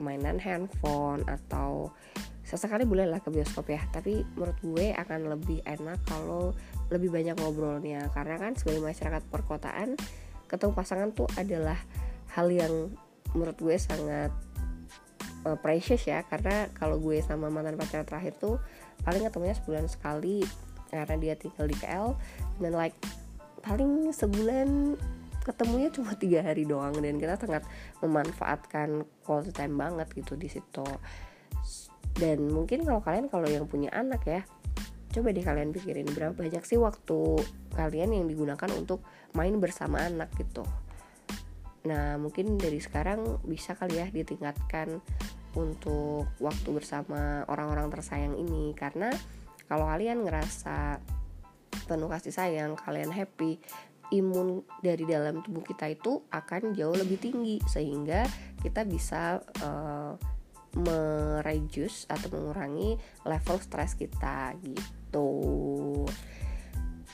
mainan 0.01 0.41
handphone 0.41 1.21
atau 1.29 1.93
sesekali 2.41 2.83
boleh 2.83 3.07
lah 3.07 3.21
ke 3.21 3.29
bioskop 3.29 3.69
ya. 3.69 3.79
Tapi 3.93 4.25
menurut 4.35 4.57
gue 4.59 4.91
akan 4.97 5.29
lebih 5.38 5.61
enak 5.63 6.01
kalau 6.09 6.51
lebih 6.89 7.13
banyak 7.13 7.38
ngobrolnya. 7.38 8.09
Karena 8.11 8.35
kan 8.41 8.57
sebagai 8.57 8.81
masyarakat 8.81 9.23
perkotaan 9.29 9.95
ketemu 10.50 10.73
pasangan 10.75 11.09
tuh 11.15 11.29
adalah 11.39 11.77
hal 12.35 12.51
yang 12.51 12.91
menurut 13.31 13.55
gue 13.55 13.77
sangat 13.77 14.33
uh, 15.47 15.57
precious 15.61 16.03
ya. 16.03 16.25
Karena 16.27 16.67
kalau 16.75 17.00
gue 17.00 17.21
sama 17.23 17.47
mantan 17.47 17.79
pacar 17.79 18.03
terakhir 18.03 18.35
tuh 18.35 18.59
paling 19.05 19.23
ketemunya 19.23 19.55
sebulan 19.55 19.85
sekali 19.88 20.43
karena 20.91 21.15
dia 21.17 21.33
tinggal 21.39 21.65
di 21.65 21.75
KL 21.79 22.13
dan 22.60 22.71
like 22.75 22.95
paling 23.63 24.12
sebulan 24.12 25.00
ketemunya 25.41 25.89
cuma 25.89 26.13
tiga 26.13 26.45
hari 26.45 26.67
doang. 26.67 26.93
Dan 27.00 27.17
kita 27.17 27.39
sangat 27.39 27.65
memanfaatkan 28.03 29.07
quality 29.25 29.55
time 29.55 29.75
banget 29.79 30.07
gitu 30.13 30.38
di 30.38 30.51
situ. 30.51 30.86
Dan 32.13 32.51
mungkin 32.51 32.83
kalau 32.83 33.01
kalian 33.01 33.31
kalau 33.31 33.48
yang 33.48 33.65
punya 33.65 33.89
anak 33.95 34.21
ya 34.27 34.43
coba 35.12 35.36
deh 35.36 35.43
kalian 35.43 35.75
pikirin 35.75 36.07
berapa 36.07 36.31
banyak 36.31 36.63
sih 36.63 36.79
waktu 36.79 37.43
kalian 37.75 38.15
yang 38.15 38.25
digunakan 38.31 38.71
untuk 38.71 39.03
main 39.36 39.60
bersama 39.60 40.07
anak 40.07 40.31
gitu. 40.39 40.63
Nah 41.83 42.15
mungkin 42.15 42.55
dari 42.55 42.79
sekarang 42.79 43.43
bisa 43.43 43.75
kali 43.75 44.00
ya 44.00 44.07
ditingkatkan 44.07 45.03
untuk 45.51 46.31
waktu 46.39 46.69
bersama 46.71 47.43
orang-orang 47.51 47.91
tersayang 47.91 48.39
ini. 48.39 48.71
Karena 48.71 49.12
kalau 49.71 49.87
kalian 49.87 50.27
ngerasa 50.27 50.99
penuh 51.87 52.11
kasih 52.11 52.35
sayang 52.35 52.75
kalian 52.75 53.07
happy 53.07 53.55
imun 54.11 54.67
dari 54.83 55.07
dalam 55.07 55.39
tubuh 55.39 55.63
kita 55.63 55.87
itu 55.87 56.19
akan 56.27 56.75
jauh 56.75 56.91
lebih 56.91 57.15
tinggi 57.15 57.63
sehingga 57.63 58.27
kita 58.59 58.83
bisa 58.83 59.39
uh, 59.63 60.19
mereduce 60.75 62.03
atau 62.11 62.27
mengurangi 62.35 62.99
level 63.23 63.57
stres 63.63 63.95
kita 63.95 64.51
gitu. 64.59 65.31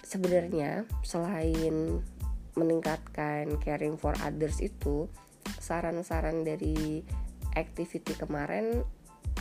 Sebenarnya 0.02 0.90
selain 1.06 2.02
meningkatkan 2.58 3.62
caring 3.62 4.02
for 4.02 4.18
others 4.26 4.58
itu 4.66 5.06
saran-saran 5.62 6.42
dari 6.42 7.06
activity 7.54 8.18
kemarin 8.18 8.82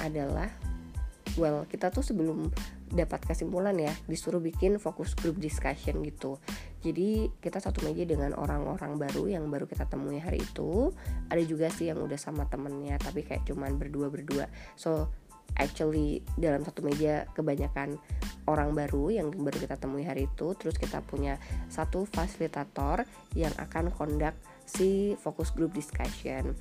adalah 0.05 0.53
well 1.35 1.67
kita 1.67 1.91
tuh 1.91 2.07
sebelum 2.07 2.49
dapat 2.87 3.27
kesimpulan 3.27 3.75
ya 3.75 3.91
disuruh 4.07 4.39
bikin 4.39 4.79
fokus 4.79 5.19
group 5.19 5.43
discussion 5.43 6.01
gitu. 6.07 6.39
Jadi 6.87 7.35
kita 7.43 7.59
satu 7.59 7.83
meja 7.83 8.07
dengan 8.07 8.31
orang-orang 8.39 8.95
baru 8.95 9.27
yang 9.27 9.51
baru 9.51 9.67
kita 9.67 9.91
temui 9.91 10.23
hari 10.23 10.39
itu. 10.39 10.95
Ada 11.27 11.43
juga 11.43 11.67
sih 11.75 11.91
yang 11.91 11.99
udah 11.99 12.17
sama 12.17 12.47
temennya 12.47 12.95
tapi 13.03 13.27
kayak 13.27 13.43
cuman 13.43 13.75
berdua-berdua. 13.75 14.47
So 14.79 15.11
actually 15.55 16.27
dalam 16.35 16.63
satu 16.67 16.83
meja 16.83 17.27
kebanyakan 17.33 17.97
orang 18.47 18.75
baru 18.75 19.15
yang 19.15 19.31
baru 19.31 19.63
kita 19.63 19.79
temui 19.79 20.03
hari 20.03 20.27
itu 20.27 20.53
terus 20.59 20.75
kita 20.77 21.01
punya 21.07 21.39
satu 21.71 22.05
fasilitator 22.05 23.07
yang 23.39 23.55
akan 23.57 23.95
conduct 23.95 24.37
si 24.67 25.15
fokus 25.23 25.55
group 25.55 25.73
discussion 25.73 26.55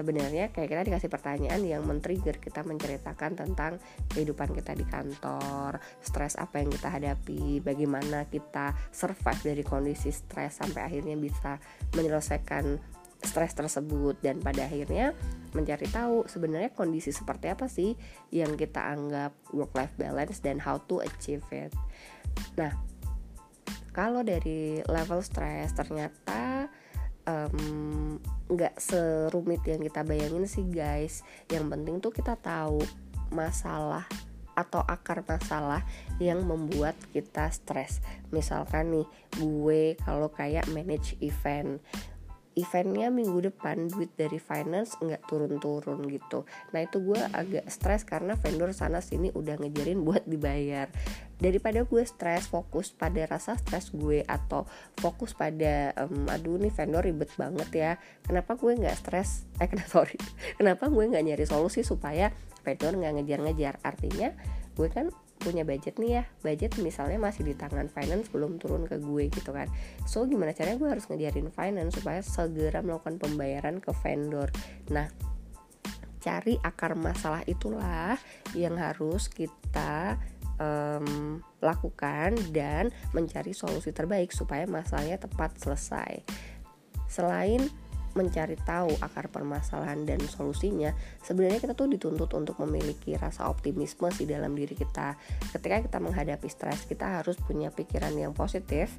sebenarnya 0.00 0.48
kayak 0.48 0.72
kita 0.72 0.82
dikasih 0.88 1.12
pertanyaan 1.12 1.60
yang 1.60 1.84
men-trigger 1.84 2.40
kita 2.40 2.64
menceritakan 2.64 3.36
tentang 3.36 3.76
kehidupan 4.16 4.56
kita 4.56 4.72
di 4.72 4.88
kantor, 4.88 5.76
stres 6.00 6.40
apa 6.40 6.64
yang 6.64 6.72
kita 6.72 6.88
hadapi, 6.88 7.60
bagaimana 7.60 8.24
kita 8.32 8.72
survive 8.88 9.44
dari 9.44 9.60
kondisi 9.60 10.08
stres 10.08 10.56
sampai 10.56 10.88
akhirnya 10.88 11.20
bisa 11.20 11.60
menyelesaikan 11.92 12.80
stres 13.20 13.52
tersebut 13.52 14.16
dan 14.24 14.40
pada 14.40 14.64
akhirnya 14.64 15.12
mencari 15.52 15.84
tahu 15.92 16.24
sebenarnya 16.24 16.72
kondisi 16.72 17.12
seperti 17.12 17.52
apa 17.52 17.68
sih 17.68 17.92
yang 18.32 18.56
kita 18.56 18.80
anggap 18.80 19.36
work 19.52 19.76
life 19.76 19.92
balance 20.00 20.40
dan 20.40 20.56
how 20.56 20.80
to 20.88 21.04
achieve 21.04 21.44
it. 21.52 21.68
Nah, 22.56 22.72
kalau 23.92 24.24
dari 24.24 24.80
level 24.88 25.20
stres 25.20 25.76
ternyata 25.76 26.72
nggak 28.50 28.74
um, 28.76 28.82
serumit 28.82 29.62
yang 29.66 29.80
kita 29.80 30.02
bayangin 30.04 30.46
sih 30.46 30.66
guys. 30.68 31.22
Yang 31.50 31.64
penting 31.70 31.96
tuh 32.02 32.12
kita 32.14 32.34
tahu 32.38 32.82
masalah 33.30 34.04
atau 34.58 34.82
akar 34.84 35.24
masalah 35.24 35.80
yang 36.20 36.44
membuat 36.44 36.98
kita 37.14 37.48
stres. 37.48 38.04
Misalkan 38.34 38.92
nih 38.92 39.06
gue 39.40 39.96
kalau 40.02 40.28
kayak 40.28 40.68
manage 40.68 41.16
event 41.24 41.80
eventnya 42.58 43.08
minggu 43.14 43.46
depan 43.46 43.86
duit 43.86 44.10
dari 44.18 44.36
finance 44.36 44.98
nggak 44.98 45.24
turun-turun 45.30 46.02
gitu. 46.10 46.44
Nah 46.74 46.80
itu 46.82 46.98
gue 47.00 47.20
agak 47.30 47.64
stres 47.70 48.02
karena 48.02 48.34
vendor 48.34 48.74
sana 48.74 48.98
sini 48.98 49.30
udah 49.32 49.56
ngejarin 49.56 50.02
buat 50.02 50.26
dibayar 50.26 50.90
daripada 51.40 51.82
gue 51.82 52.02
stres 52.04 52.46
fokus 52.46 52.92
pada 52.92 53.24
rasa 53.24 53.56
stres 53.56 53.90
gue 53.90 54.22
atau 54.28 54.68
fokus 55.00 55.32
pada 55.32 55.96
um, 55.96 56.28
aduh 56.28 56.60
nih 56.60 56.70
vendor 56.70 57.02
ribet 57.02 57.32
banget 57.34 57.70
ya 57.72 57.92
kenapa 58.22 58.54
gue 58.54 58.76
nggak 58.76 58.96
stres? 59.00 59.48
Eh 59.58 59.66
kenapa 59.72 59.88
sorry. 59.90 60.16
Kenapa 60.60 60.86
gue 60.92 61.04
nggak 61.08 61.24
nyari 61.24 61.44
solusi 61.48 61.80
supaya 61.80 62.30
vendor 62.62 62.94
nggak 62.94 63.12
ngejar-ngejar? 63.18 63.80
Artinya 63.80 64.36
gue 64.76 64.88
kan 64.92 65.08
punya 65.40 65.64
budget 65.64 65.96
nih 65.96 66.20
ya 66.20 66.24
budget 66.44 66.76
misalnya 66.84 67.16
masih 67.16 67.48
di 67.48 67.56
tangan 67.56 67.88
finance 67.88 68.28
belum 68.28 68.60
turun 68.60 68.84
ke 68.84 69.00
gue 69.00 69.32
gitu 69.32 69.56
kan. 69.56 69.66
So 70.04 70.28
gimana 70.28 70.52
caranya 70.52 70.76
gue 70.76 70.90
harus 70.92 71.08
ngejarin 71.08 71.48
finance 71.48 71.96
supaya 71.96 72.20
segera 72.20 72.84
melakukan 72.84 73.16
pembayaran 73.16 73.80
ke 73.80 73.90
vendor? 74.04 74.52
Nah 74.92 75.08
cari 76.20 76.60
akar 76.60 76.92
masalah 77.00 77.40
itulah 77.48 78.20
yang 78.52 78.76
harus 78.76 79.32
kita 79.32 80.20
um, 80.60 81.40
lakukan 81.64 82.36
dan 82.52 82.92
mencari 83.16 83.56
solusi 83.56 83.90
terbaik 83.90 84.30
supaya 84.30 84.68
masalahnya 84.68 85.16
tepat 85.16 85.56
selesai. 85.58 86.22
Selain 87.10 87.64
mencari 88.10 88.58
tahu 88.58 88.90
akar 88.98 89.30
permasalahan 89.30 90.02
dan 90.02 90.18
solusinya 90.26 90.90
sebenarnya 91.22 91.62
kita 91.62 91.78
tuh 91.78 91.86
dituntut 91.86 92.30
untuk 92.34 92.58
memiliki 92.66 93.14
rasa 93.14 93.46
optimisme 93.46 94.10
di 94.18 94.26
dalam 94.26 94.50
diri 94.58 94.74
kita. 94.74 95.14
Ketika 95.54 95.78
kita 95.86 95.98
menghadapi 96.02 96.50
stres 96.50 96.90
kita 96.90 97.22
harus 97.22 97.38
punya 97.38 97.70
pikiran 97.70 98.10
yang 98.18 98.34
positif 98.34 98.90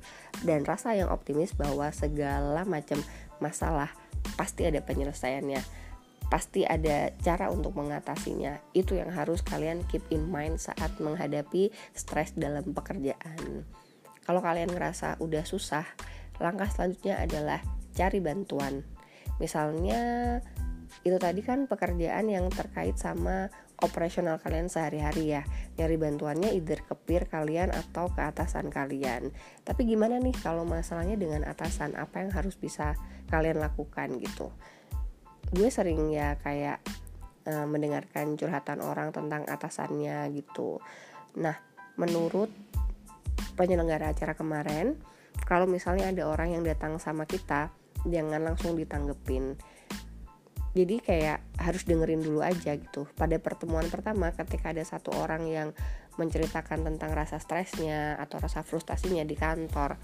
dan 0.48 0.64
rasa 0.64 0.96
yang 0.96 1.12
optimis 1.12 1.52
bahwa 1.60 1.92
segala 1.92 2.64
macam 2.64 3.04
masalah 3.44 3.92
pasti 4.40 4.64
ada 4.70 4.80
penyelesaiannya 4.80 5.91
pasti 6.32 6.64
ada 6.64 7.12
cara 7.20 7.52
untuk 7.52 7.76
mengatasinya. 7.76 8.56
Itu 8.72 8.96
yang 8.96 9.12
harus 9.12 9.44
kalian 9.44 9.84
keep 9.92 10.08
in 10.16 10.32
mind 10.32 10.64
saat 10.64 10.96
menghadapi 11.04 11.76
stres 11.92 12.32
dalam 12.40 12.72
pekerjaan. 12.72 13.68
Kalau 14.24 14.40
kalian 14.40 14.72
ngerasa 14.72 15.20
udah 15.20 15.44
susah 15.44 15.84
langkah 16.40 16.72
selanjutnya 16.72 17.20
adalah 17.20 17.60
cari 17.92 18.24
bantuan. 18.24 18.80
Misalnya 19.44 20.40
itu 21.04 21.20
tadi 21.20 21.44
kan 21.44 21.68
pekerjaan 21.68 22.32
yang 22.32 22.48
terkait 22.48 22.96
sama 22.96 23.52
operasional 23.84 24.40
kalian 24.40 24.72
sehari-hari 24.72 25.36
ya. 25.36 25.44
Nyari 25.76 26.00
bantuannya 26.00 26.56
either 26.56 26.80
ke 26.80 26.96
peer 26.96 27.28
kalian 27.28 27.76
atau 27.76 28.08
ke 28.08 28.24
atasan 28.24 28.72
kalian. 28.72 29.36
Tapi 29.68 29.84
gimana 29.84 30.16
nih 30.22 30.34
kalau 30.40 30.64
masalahnya 30.64 31.20
dengan 31.20 31.44
atasan? 31.44 32.00
Apa 32.00 32.24
yang 32.24 32.32
harus 32.32 32.56
bisa 32.56 32.96
kalian 33.28 33.60
lakukan 33.60 34.16
gitu 34.24 34.48
gue 35.52 35.70
sering 35.70 36.12
ya 36.12 36.40
kayak 36.40 36.80
uh, 37.48 37.68
mendengarkan 37.68 38.40
curhatan 38.40 38.80
orang 38.80 39.12
tentang 39.12 39.44
atasannya 39.48 40.32
gitu. 40.36 40.80
Nah 41.38 41.56
menurut 42.00 42.50
penyelenggara 43.60 44.16
acara 44.16 44.34
kemarin 44.34 44.96
kalau 45.44 45.68
misalnya 45.68 46.10
ada 46.10 46.24
orang 46.28 46.56
yang 46.56 46.64
datang 46.64 46.96
sama 46.98 47.28
kita 47.28 47.72
jangan 48.08 48.42
langsung 48.42 48.74
ditanggepin. 48.74 49.60
Jadi 50.72 51.04
kayak 51.04 51.44
harus 51.60 51.84
dengerin 51.84 52.24
dulu 52.24 52.40
aja 52.40 52.80
gitu. 52.80 53.04
Pada 53.20 53.36
pertemuan 53.44 53.92
pertama 53.92 54.32
ketika 54.32 54.72
ada 54.72 54.80
satu 54.88 55.12
orang 55.20 55.44
yang 55.52 55.76
menceritakan 56.16 56.88
tentang 56.88 57.12
rasa 57.12 57.44
stresnya 57.44 58.16
atau 58.16 58.40
rasa 58.40 58.64
frustasinya 58.64 59.24
di 59.28 59.36
kantor 59.36 60.00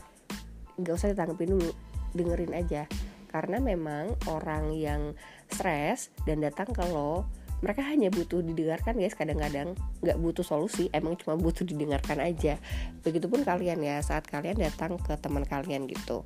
nggak 0.77 0.93
usah 0.93 1.09
ditanggepin 1.15 1.55
dulu 1.55 1.71
dengerin 2.11 2.53
aja. 2.53 2.83
Karena 3.27 3.63
memang 3.63 4.11
orang 4.27 4.75
yang 4.75 5.15
stres 5.51 6.11
dan 6.27 6.43
datang 6.43 6.69
ke 6.69 6.83
lo 6.87 7.25
mereka 7.57 7.81
hanya 7.81 8.13
butuh 8.13 8.45
didengarkan 8.45 9.01
guys. 9.01 9.17
Kadang-kadang 9.17 9.73
nggak 10.05 10.17
butuh 10.21 10.45
solusi 10.45 10.93
emang 10.93 11.17
cuma 11.17 11.33
butuh 11.33 11.65
didengarkan 11.65 12.21
aja. 12.21 12.61
Begitupun 13.01 13.41
kalian 13.41 13.81
ya 13.81 13.97
saat 14.05 14.29
kalian 14.29 14.61
datang 14.61 15.01
ke 15.01 15.17
teman 15.17 15.41
kalian 15.41 15.89
gitu. 15.89 16.21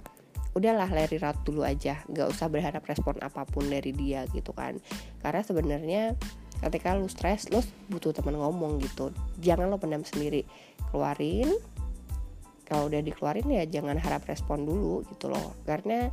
Udahlah 0.52 0.92
let 0.92 1.16
it 1.16 1.24
dulu 1.48 1.64
aja. 1.64 2.04
Nggak 2.12 2.36
usah 2.36 2.52
berharap 2.52 2.84
respon 2.84 3.16
apa 3.24 3.48
pun 3.48 3.64
dari 3.72 3.96
dia 3.96 4.28
gitu 4.36 4.52
kan. 4.52 4.76
Karena 5.24 5.42
sebenarnya 5.48 6.04
ketika 6.60 7.00
lu 7.00 7.08
stres 7.08 7.48
lu 7.48 7.64
butuh 7.88 8.12
teman 8.12 8.36
ngomong 8.36 8.84
gitu. 8.84 9.16
Jangan 9.40 9.72
lo 9.72 9.80
pendam 9.80 10.04
sendiri. 10.04 10.44
Keluarin. 10.92 11.48
Kalau 12.68 12.88
udah 12.92 13.04
dikeluarin 13.04 13.48
ya 13.52 13.64
jangan 13.68 13.96
harap 14.00 14.28
respon 14.28 14.68
dulu 14.68 15.08
gitu 15.08 15.32
loh. 15.32 15.56
Karena 15.64 16.12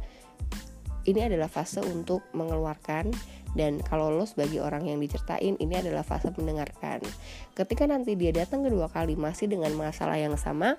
ini 1.07 1.21
adalah 1.25 1.47
fase 1.47 1.79
untuk 1.85 2.25
mengeluarkan 2.35 3.13
dan 3.57 3.81
kalau 3.81 4.13
lo 4.13 4.29
sebagai 4.29 4.61
orang 4.61 4.87
yang 4.87 4.99
diceritain 5.01 5.57
ini 5.59 5.75
adalah 5.79 6.05
fase 6.05 6.29
mendengarkan. 6.35 7.01
Ketika 7.55 7.89
nanti 7.89 8.19
dia 8.19 8.35
datang 8.35 8.67
kedua 8.67 8.91
kali 8.93 9.15
masih 9.15 9.49
dengan 9.49 9.73
masalah 9.79 10.19
yang 10.21 10.37
sama 10.37 10.77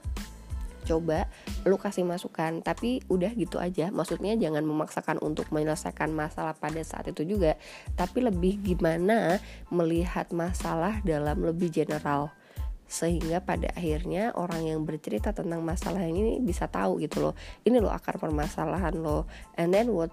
coba 0.90 1.30
lu 1.70 1.78
kasih 1.78 2.02
masukan. 2.02 2.66
Tapi 2.66 3.06
udah 3.14 3.30
gitu 3.38 3.62
aja 3.62 3.94
maksudnya 3.94 4.34
jangan 4.34 4.66
memaksakan 4.66 5.22
untuk 5.22 5.54
menyelesaikan 5.54 6.10
masalah 6.10 6.58
pada 6.58 6.82
saat 6.82 7.06
itu 7.14 7.22
juga. 7.26 7.54
Tapi 7.94 8.26
lebih 8.26 8.58
gimana 8.66 9.38
melihat 9.70 10.34
masalah 10.34 10.98
dalam 11.06 11.46
lebih 11.46 11.70
general 11.70 12.34
sehingga 12.89 13.38
pada 13.46 13.69
akhirnya 13.77 14.34
orang 14.34 14.65
yang 14.65 14.81
bercerita 14.81 15.29
tentang 15.29 15.62
masalah 15.62 16.01
ini 16.01 16.41
bisa 16.41 16.65
tahu 16.65 16.98
gitu 16.98 17.22
loh. 17.22 17.34
Ini 17.62 17.77
loh 17.77 17.93
akar 17.93 18.17
permasalahan 18.17 18.98
lo. 18.98 19.29
And 19.62 19.69
then 19.69 19.93
what 19.93 20.10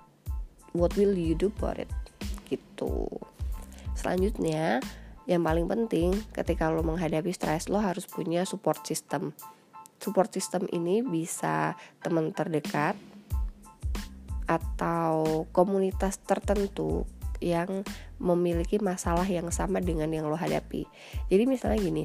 what 0.76 0.92
will 1.00 1.16
you 1.16 1.33
do 1.33 1.49
about 1.56 1.80
it? 1.80 1.88
Gitu. 2.45 3.09
Selanjutnya 3.97 4.85
yang 5.25 5.40
paling 5.40 5.64
penting 5.64 6.12
ketika 6.37 6.68
lo 6.68 6.85
menghadapi 6.85 7.33
stres 7.33 7.73
lo 7.73 7.80
harus 7.80 8.04
punya 8.04 8.45
support 8.45 8.85
system. 8.85 9.33
Support 9.97 10.37
system 10.37 10.68
ini 10.68 11.00
bisa 11.00 11.80
teman 12.04 12.37
terdekat 12.37 12.92
atau 14.45 15.49
komunitas 15.50 16.21
tertentu 16.23 17.09
yang 17.40 17.83
memiliki 18.21 18.76
masalah 18.78 19.25
yang 19.25 19.49
sama 19.49 19.80
dengan 19.80 20.12
yang 20.12 20.28
lo 20.28 20.37
hadapi. 20.37 20.85
Jadi 21.33 21.45
misalnya 21.49 21.80
gini 21.80 22.04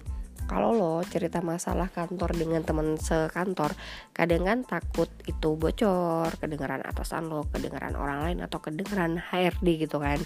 kalau 0.51 0.75
lo 0.75 0.99
cerita 1.07 1.39
masalah 1.39 1.87
kantor 1.87 2.35
dengan 2.35 2.59
teman 2.59 2.99
sekantor 2.99 3.71
kadang 4.11 4.43
kan 4.43 4.59
takut 4.67 5.07
itu 5.23 5.55
bocor 5.55 6.27
kedengaran 6.43 6.83
atasan 6.83 7.31
lo 7.31 7.47
kedengaran 7.55 7.95
orang 7.95 8.27
lain 8.27 8.43
atau 8.43 8.59
kedengaran 8.59 9.15
HRD 9.15 9.87
gitu 9.87 10.03
kan. 10.03 10.19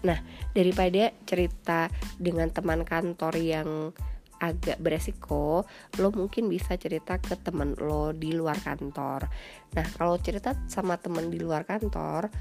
Nah 0.00 0.16
daripada 0.56 1.12
cerita 1.28 1.92
dengan 2.16 2.48
teman 2.48 2.88
kantor 2.88 3.36
yang 3.36 3.92
agak 4.40 4.80
beresiko 4.80 5.68
lo 6.00 6.08
mungkin 6.08 6.48
bisa 6.48 6.80
cerita 6.80 7.20
ke 7.20 7.36
temen 7.36 7.76
lo 7.76 8.16
di 8.16 8.32
luar 8.32 8.56
kantor. 8.56 9.28
Nah 9.76 9.86
kalau 10.00 10.16
cerita 10.16 10.56
sama 10.72 10.96
temen 10.96 11.28
di 11.28 11.36
luar 11.36 11.68
kantor 11.68 12.32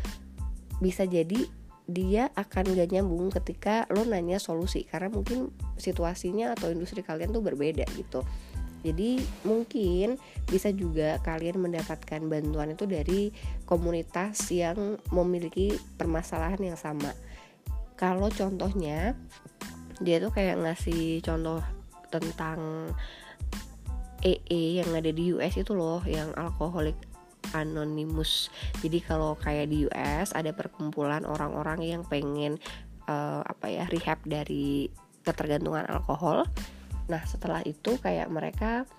bisa 0.79 1.03
jadi 1.03 1.64
dia 1.85 2.33
akan 2.33 2.73
gak 2.73 2.89
nyambung 2.93 3.29
ketika 3.29 3.85
lo 3.93 4.01
nanya 4.05 4.41
solusi. 4.41 4.85
Karena 4.85 5.13
mungkin 5.13 5.53
situasinya 5.77 6.57
atau 6.57 6.73
industri 6.73 7.05
kalian 7.05 7.33
tuh 7.33 7.45
berbeda 7.45 7.85
gitu. 7.93 8.25
Jadi 8.85 9.17
mungkin 9.41 10.21
bisa 10.45 10.69
juga 10.69 11.17
kalian 11.25 11.57
mendapatkan 11.57 12.21
bantuan 12.21 12.77
itu 12.77 12.85
dari 12.85 13.33
komunitas 13.65 14.53
yang 14.53 15.01
memiliki 15.09 15.73
permasalahan 15.97 16.61
yang 16.61 16.77
sama. 16.77 17.09
Kalau 17.97 18.29
contohnya 18.29 19.17
dia 19.97 20.21
tuh 20.21 20.29
kayak 20.29 20.61
ngasih 20.61 21.25
contoh 21.25 21.65
tentang 22.13 22.93
EE 24.21 24.81
yang 24.85 24.93
ada 24.93 25.09
di 25.09 25.33
US 25.33 25.57
itu 25.57 25.73
loh 25.73 26.05
yang 26.05 26.29
alkoholik 26.37 26.97
Anonymous. 27.53 28.49
Jadi 28.81 29.03
kalau 29.03 29.37
kayak 29.37 29.69
di 29.69 29.85
US 29.85 30.33
ada 30.33 30.55
perkumpulan 30.55 31.27
orang-orang 31.27 31.85
yang 31.85 32.01
pengen 32.07 32.57
uh, 33.05 33.45
apa 33.45 33.69
ya 33.69 33.83
rehab 33.91 34.17
dari 34.25 34.89
ketergantungan 35.21 35.85
alkohol. 35.85 36.47
Nah 37.05 37.21
setelah 37.29 37.61
itu 37.65 38.01
kayak 38.01 38.29
mereka 38.33 38.89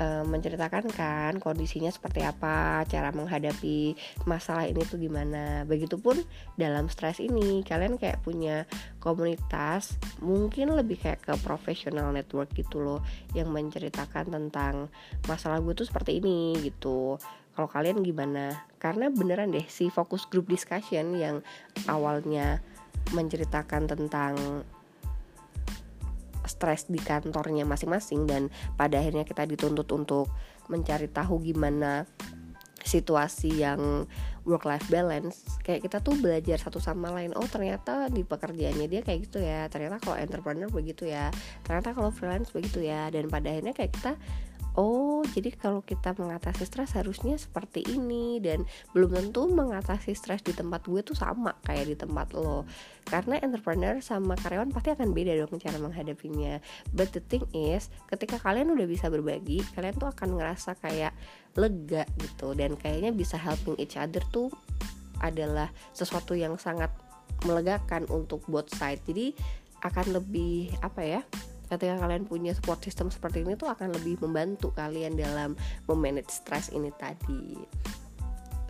uh, 0.00 0.24
menceritakan 0.24 0.88
kan 0.92 1.32
kondisinya 1.40 1.88
seperti 1.88 2.24
apa, 2.24 2.84
cara 2.88 3.12
menghadapi 3.12 3.96
masalah 4.28 4.68
ini 4.68 4.82
tuh 4.84 5.00
gimana. 5.00 5.64
Begitupun 5.64 6.20
dalam 6.56 6.88
stres 6.92 7.20
ini 7.20 7.64
kalian 7.64 7.96
kayak 7.96 8.20
punya 8.24 8.64
komunitas, 9.00 9.96
mungkin 10.20 10.72
lebih 10.76 11.00
kayak 11.00 11.24
ke 11.24 11.34
professional 11.42 12.12
network 12.12 12.52
gitu 12.56 12.82
loh 12.82 13.00
yang 13.32 13.48
menceritakan 13.52 14.28
tentang 14.32 14.88
masalah 15.26 15.60
gue 15.60 15.72
tuh 15.72 15.88
seperti 15.88 16.20
ini 16.20 16.56
gitu. 16.60 17.16
Kalau 17.56 17.72
kalian 17.72 18.04
gimana? 18.04 18.68
Karena 18.76 19.08
beneran 19.08 19.48
deh 19.48 19.64
si 19.64 19.88
fokus 19.88 20.28
group 20.28 20.52
discussion 20.52 21.16
yang 21.16 21.40
awalnya 21.88 22.60
menceritakan 23.16 23.88
tentang 23.88 24.66
stres 26.56 26.88
di 26.88 26.96
kantornya 26.96 27.68
masing-masing 27.68 28.24
dan 28.24 28.48
pada 28.80 28.96
akhirnya 28.96 29.28
kita 29.28 29.44
dituntut 29.44 29.86
untuk 29.92 30.32
mencari 30.72 31.06
tahu 31.12 31.44
gimana 31.44 32.08
situasi 32.86 33.60
yang 33.60 34.06
work 34.46 34.62
life 34.64 34.86
balance. 34.86 35.42
Kayak 35.66 35.90
kita 35.90 35.98
tuh 36.00 36.14
belajar 36.16 36.56
satu 36.56 36.78
sama 36.78 37.10
lain 37.10 37.34
oh 37.34 37.44
ternyata 37.50 38.06
di 38.08 38.22
pekerjaannya 38.22 38.86
dia 38.86 39.02
kayak 39.02 39.26
gitu 39.26 39.42
ya 39.42 39.66
ternyata 39.66 39.98
kalau 39.98 40.16
entrepreneur 40.16 40.70
begitu 40.70 41.10
ya 41.10 41.34
ternyata 41.66 41.92
kalau 41.92 42.14
freelance 42.14 42.54
begitu 42.54 42.86
ya. 42.86 43.10
Dan 43.10 43.26
pada 43.26 43.50
akhirnya 43.50 43.74
kayak 43.74 43.92
kita 43.92 44.12
oh 44.76 45.24
jadi 45.32 45.52
kalau 45.56 45.80
kita 45.82 46.12
mengatasi 46.14 46.68
stres 46.68 46.92
harusnya 46.94 47.36
seperti 47.40 47.82
ini 47.88 48.38
dan 48.38 48.64
belum 48.92 49.12
tentu 49.12 49.48
mengatasi 49.48 50.12
stres 50.12 50.44
di 50.44 50.52
tempat 50.52 50.84
gue 50.86 51.00
tuh 51.00 51.16
sama 51.16 51.56
kayak 51.64 51.88
di 51.88 51.96
tempat 51.96 52.36
lo. 52.36 52.68
Karena 53.08 53.40
entrepreneur 53.40 53.98
sama 54.04 54.36
karyawan 54.36 54.70
pasti 54.70 54.92
akan 54.92 55.16
beda 55.16 55.36
dong 55.40 55.56
cara 55.58 55.80
menghadapinya. 55.80 56.60
But 56.92 57.16
the 57.16 57.24
thing 57.24 57.48
is 57.56 57.88
ketika 58.12 58.38
kalian 58.40 58.70
udah 58.72 58.86
bisa 58.86 59.08
berbagi 59.08 59.64
kalian 59.74 59.96
tuh 59.96 60.12
akan 60.12 60.36
ngerasa 60.36 60.76
kayak 60.78 61.16
lega 61.56 62.04
gitu. 62.20 62.52
Dan 62.52 62.76
kayaknya 62.76 63.10
bisa 63.16 63.40
helping 63.40 63.80
each 63.80 63.96
other 63.96 64.22
tuh 64.30 64.52
adalah 65.24 65.72
sesuatu 65.96 66.36
yang 66.36 66.60
sangat 66.60 66.92
melegakan 67.48 68.04
untuk 68.12 68.44
both 68.48 68.68
side. 68.76 69.00
Jadi 69.08 69.32
akan 69.84 70.16
lebih 70.16 70.72
apa 70.80 71.04
ya 71.04 71.20
ketika 71.66 71.98
kalian 71.98 72.24
punya 72.26 72.54
support 72.54 72.82
system 72.82 73.10
seperti 73.10 73.42
ini 73.42 73.58
tuh 73.58 73.70
akan 73.70 73.94
lebih 73.94 74.22
membantu 74.22 74.70
kalian 74.74 75.18
dalam 75.18 75.58
memanage 75.90 76.30
stres 76.30 76.70
ini 76.70 76.90
tadi. 76.94 77.58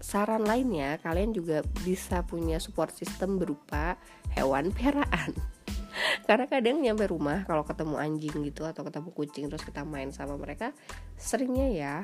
Saran 0.00 0.46
lainnya 0.46 1.02
kalian 1.02 1.34
juga 1.34 1.66
bisa 1.82 2.22
punya 2.22 2.62
support 2.62 2.94
system 2.94 3.42
berupa 3.42 3.98
hewan 4.38 4.70
peliharaan. 4.70 5.34
Karena 6.28 6.46
kadang 6.46 6.78
nyampe 6.78 7.08
rumah 7.10 7.42
kalau 7.44 7.66
ketemu 7.66 7.96
anjing 7.98 8.34
gitu 8.44 8.62
atau 8.68 8.86
ketemu 8.86 9.08
kucing 9.12 9.44
terus 9.48 9.64
kita 9.64 9.82
main 9.82 10.12
sama 10.12 10.36
mereka 10.36 10.76
seringnya 11.16 11.68
ya 11.72 11.94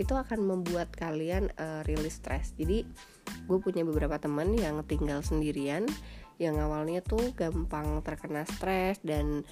itu 0.00 0.16
akan 0.16 0.40
membuat 0.40 0.88
kalian 0.96 1.52
uh, 1.60 1.84
rilis 1.84 2.16
stres 2.16 2.56
jadi 2.56 2.82
gue 3.44 3.58
punya 3.60 3.84
beberapa 3.84 4.16
teman 4.16 4.56
yang 4.56 4.80
tinggal 4.88 5.20
sendirian 5.20 5.84
yang 6.42 6.58
awalnya 6.58 6.98
tuh 7.06 7.30
gampang 7.38 8.02
terkena 8.02 8.42
stres 8.42 8.98
dan 9.06 9.46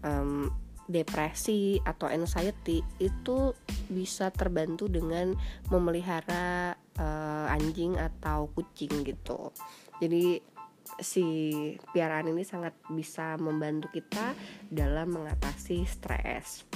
um, 0.00 0.48
depresi 0.88 1.78
atau 1.86 2.10
anxiety 2.10 2.82
itu 2.98 3.52
bisa 3.86 4.32
terbantu 4.32 4.90
dengan 4.90 5.36
memelihara 5.70 6.74
uh, 6.98 7.46
anjing 7.52 7.94
atau 7.94 8.50
kucing 8.56 9.06
gitu. 9.06 9.54
Jadi 10.02 10.42
si 10.98 11.26
piaraan 11.94 12.34
ini 12.34 12.42
sangat 12.42 12.74
bisa 12.90 13.38
membantu 13.38 13.86
kita 13.94 14.34
dalam 14.66 15.14
mengatasi 15.14 15.86
stres. 15.86 16.66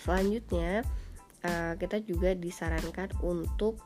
Selanjutnya 0.00 0.80
uh, 1.44 1.76
kita 1.76 2.00
juga 2.00 2.32
disarankan 2.32 3.12
untuk 3.20 3.80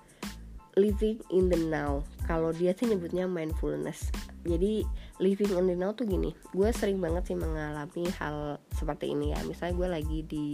living 0.78 1.18
in 1.34 1.50
the 1.50 1.58
now. 1.58 2.06
Kalau 2.24 2.54
dia 2.54 2.70
sih 2.72 2.86
nyebutnya 2.86 3.26
mindfulness. 3.26 4.14
Jadi 4.46 4.86
living 5.18 5.52
in 5.58 5.66
the 5.66 5.76
now 5.76 5.90
tuh 5.92 6.06
gini 6.06 6.32
gue 6.54 6.68
sering 6.70 7.02
banget 7.02 7.34
sih 7.34 7.36
mengalami 7.36 8.06
hal 8.16 8.62
seperti 8.72 9.10
ini 9.10 9.34
ya. 9.34 9.42
Misalnya 9.42 9.74
gue 9.74 9.88
lagi 9.90 10.18
di 10.24 10.46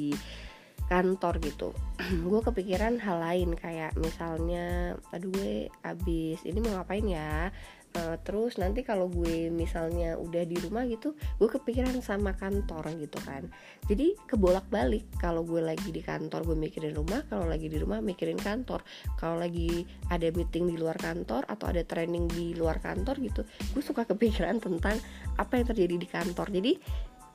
kantor 0.85 1.41
gitu 1.41 1.73
gue 2.29 2.41
kepikiran 2.45 3.01
hal 3.01 3.17
lain 3.17 3.57
kayak 3.57 3.97
misalnya 3.97 4.93
aduh 5.17 5.33
gue 5.33 5.73
abis 5.81 6.45
ini 6.45 6.61
mau 6.61 6.77
ngapain 6.77 7.09
ya 7.09 7.49
uh, 7.95 8.17
terus 8.23 8.59
nanti 8.59 8.83
kalau 8.83 9.07
gue 9.07 9.49
misalnya 9.51 10.19
udah 10.19 10.43
di 10.45 10.59
rumah 10.59 10.85
gitu 10.87 11.15
gue 11.39 11.49
kepikiran 11.49 11.95
sama 12.03 12.35
kantor 12.35 12.91
gitu 12.99 13.19
kan. 13.23 13.47
Jadi 13.87 14.19
kebolak 14.27 14.67
balik 14.69 15.07
kalau 15.19 15.47
gue 15.47 15.63
lagi 15.63 15.91
di 15.95 16.03
kantor 16.03 16.45
gue 16.45 16.57
mikirin 16.59 16.95
rumah 16.95 17.23
kalau 17.31 17.47
lagi 17.47 17.71
di 17.71 17.79
rumah 17.79 18.03
mikirin 18.03 18.39
kantor. 18.39 18.83
Kalau 19.19 19.39
lagi 19.39 19.87
ada 20.11 20.29
meeting 20.35 20.71
di 20.71 20.77
luar 20.77 20.99
kantor 20.99 21.47
atau 21.47 21.67
ada 21.71 21.83
training 21.87 22.27
di 22.31 22.55
luar 22.55 22.83
kantor 22.83 23.19
gitu 23.23 23.43
gue 23.75 23.83
suka 23.83 24.05
kepikiran 24.11 24.59
tentang 24.59 24.99
apa 25.39 25.59
yang 25.59 25.67
terjadi 25.71 25.95
di 25.97 26.09
kantor. 26.09 26.51
Jadi 26.51 26.73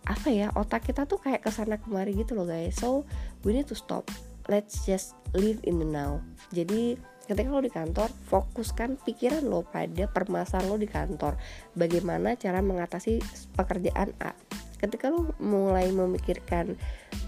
apa 0.09 0.31
ya 0.31 0.49
otak 0.55 0.89
kita 0.89 1.05
tuh 1.05 1.19
kayak 1.21 1.43
ke 1.43 1.51
sana 1.51 1.77
kemari 1.77 2.15
gitu 2.15 2.35
loh 2.35 2.47
guys. 2.47 2.79
So 2.79 3.05
we 3.43 3.55
need 3.55 3.67
to 3.71 3.77
stop. 3.77 4.07
Let's 4.49 4.81
just 4.89 5.13
live 5.37 5.61
in 5.61 5.77
the 5.77 5.85
now. 5.85 6.25
Jadi 6.49 6.97
ketika 7.29 7.53
lo 7.53 7.61
di 7.61 7.69
kantor 7.69 8.09
fokuskan 8.09 8.97
pikiran 9.05 9.45
lo 9.45 9.61
pada 9.61 10.09
permasalahan 10.09 10.65
lo 10.65 10.77
di 10.81 10.89
kantor. 10.89 11.37
Bagaimana 11.77 12.33
cara 12.33 12.65
mengatasi 12.65 13.21
pekerjaan 13.53 14.17
A? 14.17 14.33
Ketika 14.81 15.13
lo 15.13 15.37
mulai 15.37 15.93
memikirkan 15.93 16.73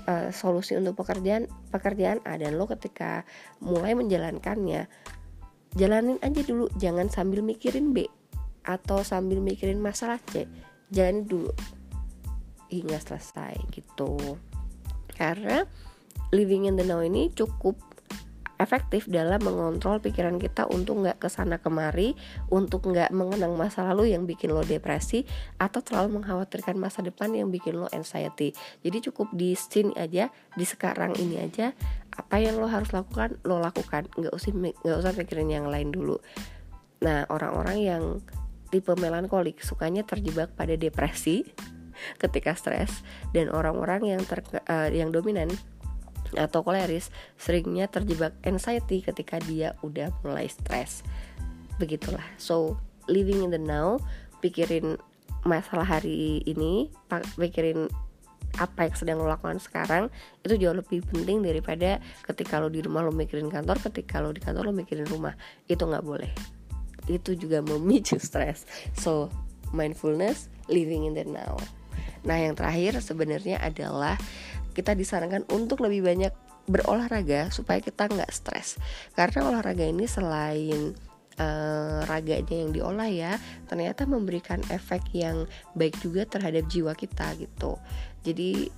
uh, 0.10 0.34
solusi 0.34 0.74
untuk 0.74 0.98
pekerjaan 0.98 1.46
pekerjaan 1.70 2.18
A 2.26 2.42
dan 2.42 2.58
lo 2.58 2.66
ketika 2.66 3.30
mulai 3.62 3.94
menjalankannya 3.94 4.90
jalanin 5.78 6.18
aja 6.26 6.42
dulu. 6.42 6.66
Jangan 6.82 7.14
sambil 7.14 7.46
mikirin 7.46 7.94
B 7.94 8.10
atau 8.66 9.06
sambil 9.06 9.38
mikirin 9.38 9.78
masalah 9.78 10.18
C. 10.34 10.50
Jangan 10.90 11.30
dulu 11.30 11.54
hingga 12.74 12.98
selesai 12.98 13.54
gitu. 13.70 14.18
Karena 15.14 15.62
living 16.34 16.66
in 16.66 16.80
the 16.80 16.88
now 16.88 17.06
ini 17.06 17.30
cukup 17.36 17.91
efektif 18.62 19.10
dalam 19.10 19.42
mengontrol 19.42 19.98
pikiran 19.98 20.38
kita 20.38 20.70
untuk 20.70 21.02
nggak 21.02 21.18
ke 21.18 21.28
sana 21.34 21.58
kemari, 21.58 22.14
untuk 22.54 22.86
nggak 22.86 23.10
mengenang 23.10 23.58
masa 23.58 23.82
lalu 23.90 24.14
yang 24.14 24.30
bikin 24.30 24.54
lo 24.54 24.62
depresi 24.62 25.26
atau 25.58 25.82
terlalu 25.82 26.22
mengkhawatirkan 26.22 26.78
masa 26.78 27.02
depan 27.02 27.34
yang 27.34 27.50
bikin 27.50 27.82
lo 27.82 27.90
anxiety. 27.90 28.54
Jadi 28.86 29.10
cukup 29.10 29.34
di 29.34 29.58
sini 29.58 29.98
aja, 29.98 30.30
di 30.54 30.66
sekarang 30.66 31.18
ini 31.18 31.42
aja, 31.42 31.74
apa 32.14 32.38
yang 32.38 32.62
lo 32.62 32.70
harus 32.70 32.94
lakukan 32.94 33.42
lo 33.42 33.58
lakukan, 33.58 34.06
nggak 34.14 34.32
usah 34.32 34.54
nggak 34.54 34.98
usah 35.02 35.14
pikirin 35.18 35.50
yang 35.50 35.66
lain 35.66 35.90
dulu. 35.90 36.22
Nah 37.02 37.26
orang-orang 37.34 37.78
yang 37.82 38.04
tipe 38.70 38.94
melankolik 38.96 39.60
sukanya 39.60 40.06
terjebak 40.06 40.54
pada 40.54 40.78
depresi 40.78 41.44
ketika 42.22 42.54
stres 42.54 43.02
dan 43.34 43.50
orang-orang 43.50 44.16
yang 44.16 44.22
ter, 44.24 44.46
uh, 44.70 44.88
yang 44.94 45.10
dominan 45.10 45.50
atau 46.36 46.64
koleris 46.64 47.12
seringnya 47.36 47.92
terjebak 47.92 48.36
anxiety 48.46 49.04
ketika 49.04 49.40
dia 49.44 49.76
udah 49.84 50.12
mulai 50.24 50.48
stres. 50.48 51.04
Begitulah. 51.78 52.24
So, 52.38 52.78
living 53.10 53.44
in 53.44 53.52
the 53.52 53.62
now, 53.62 54.00
pikirin 54.40 55.02
masalah 55.44 55.88
hari 55.88 56.46
ini, 56.46 56.94
pikirin 57.36 57.90
apa 58.60 58.84
yang 58.84 58.96
sedang 59.00 59.18
lo 59.24 59.32
lakukan 59.32 59.64
sekarang 59.64 60.12
itu 60.44 60.60
jauh 60.60 60.76
lebih 60.76 61.00
penting 61.08 61.40
daripada 61.40 62.04
ketika 62.28 62.60
lo 62.60 62.68
di 62.68 62.84
rumah 62.84 63.00
lo 63.00 63.16
mikirin 63.16 63.48
kantor, 63.48 63.80
ketika 63.80 64.20
lo 64.20 64.36
di 64.36 64.44
kantor 64.44 64.70
lo 64.70 64.74
mikirin 64.76 65.08
rumah. 65.08 65.34
Itu 65.72 65.88
nggak 65.88 66.04
boleh. 66.04 66.32
Itu 67.08 67.34
juga 67.40 67.64
memicu 67.64 68.20
stres. 68.28 68.68
So, 68.94 69.32
mindfulness, 69.72 70.52
living 70.68 71.08
in 71.08 71.16
the 71.16 71.24
now. 71.24 71.56
Nah, 72.22 72.38
yang 72.38 72.54
terakhir 72.54 73.02
sebenarnya 73.02 73.58
adalah 73.58 74.20
kita 74.72 74.96
disarankan 74.96 75.46
untuk 75.52 75.84
lebih 75.84 76.06
banyak 76.06 76.34
berolahraga 76.70 77.50
supaya 77.50 77.82
kita 77.82 78.06
nggak 78.08 78.32
stres 78.32 78.78
karena 79.18 79.50
olahraga 79.50 79.82
ini 79.84 80.06
selain 80.06 80.94
uh, 81.42 82.06
raganya 82.06 82.54
yang 82.54 82.72
diolah 82.72 83.10
ya 83.10 83.34
ternyata 83.66 84.06
memberikan 84.06 84.62
efek 84.70 85.02
yang 85.12 85.50
baik 85.74 85.98
juga 86.00 86.24
terhadap 86.30 86.70
jiwa 86.70 86.94
kita 86.94 87.34
gitu 87.42 87.82
jadi 88.22 88.70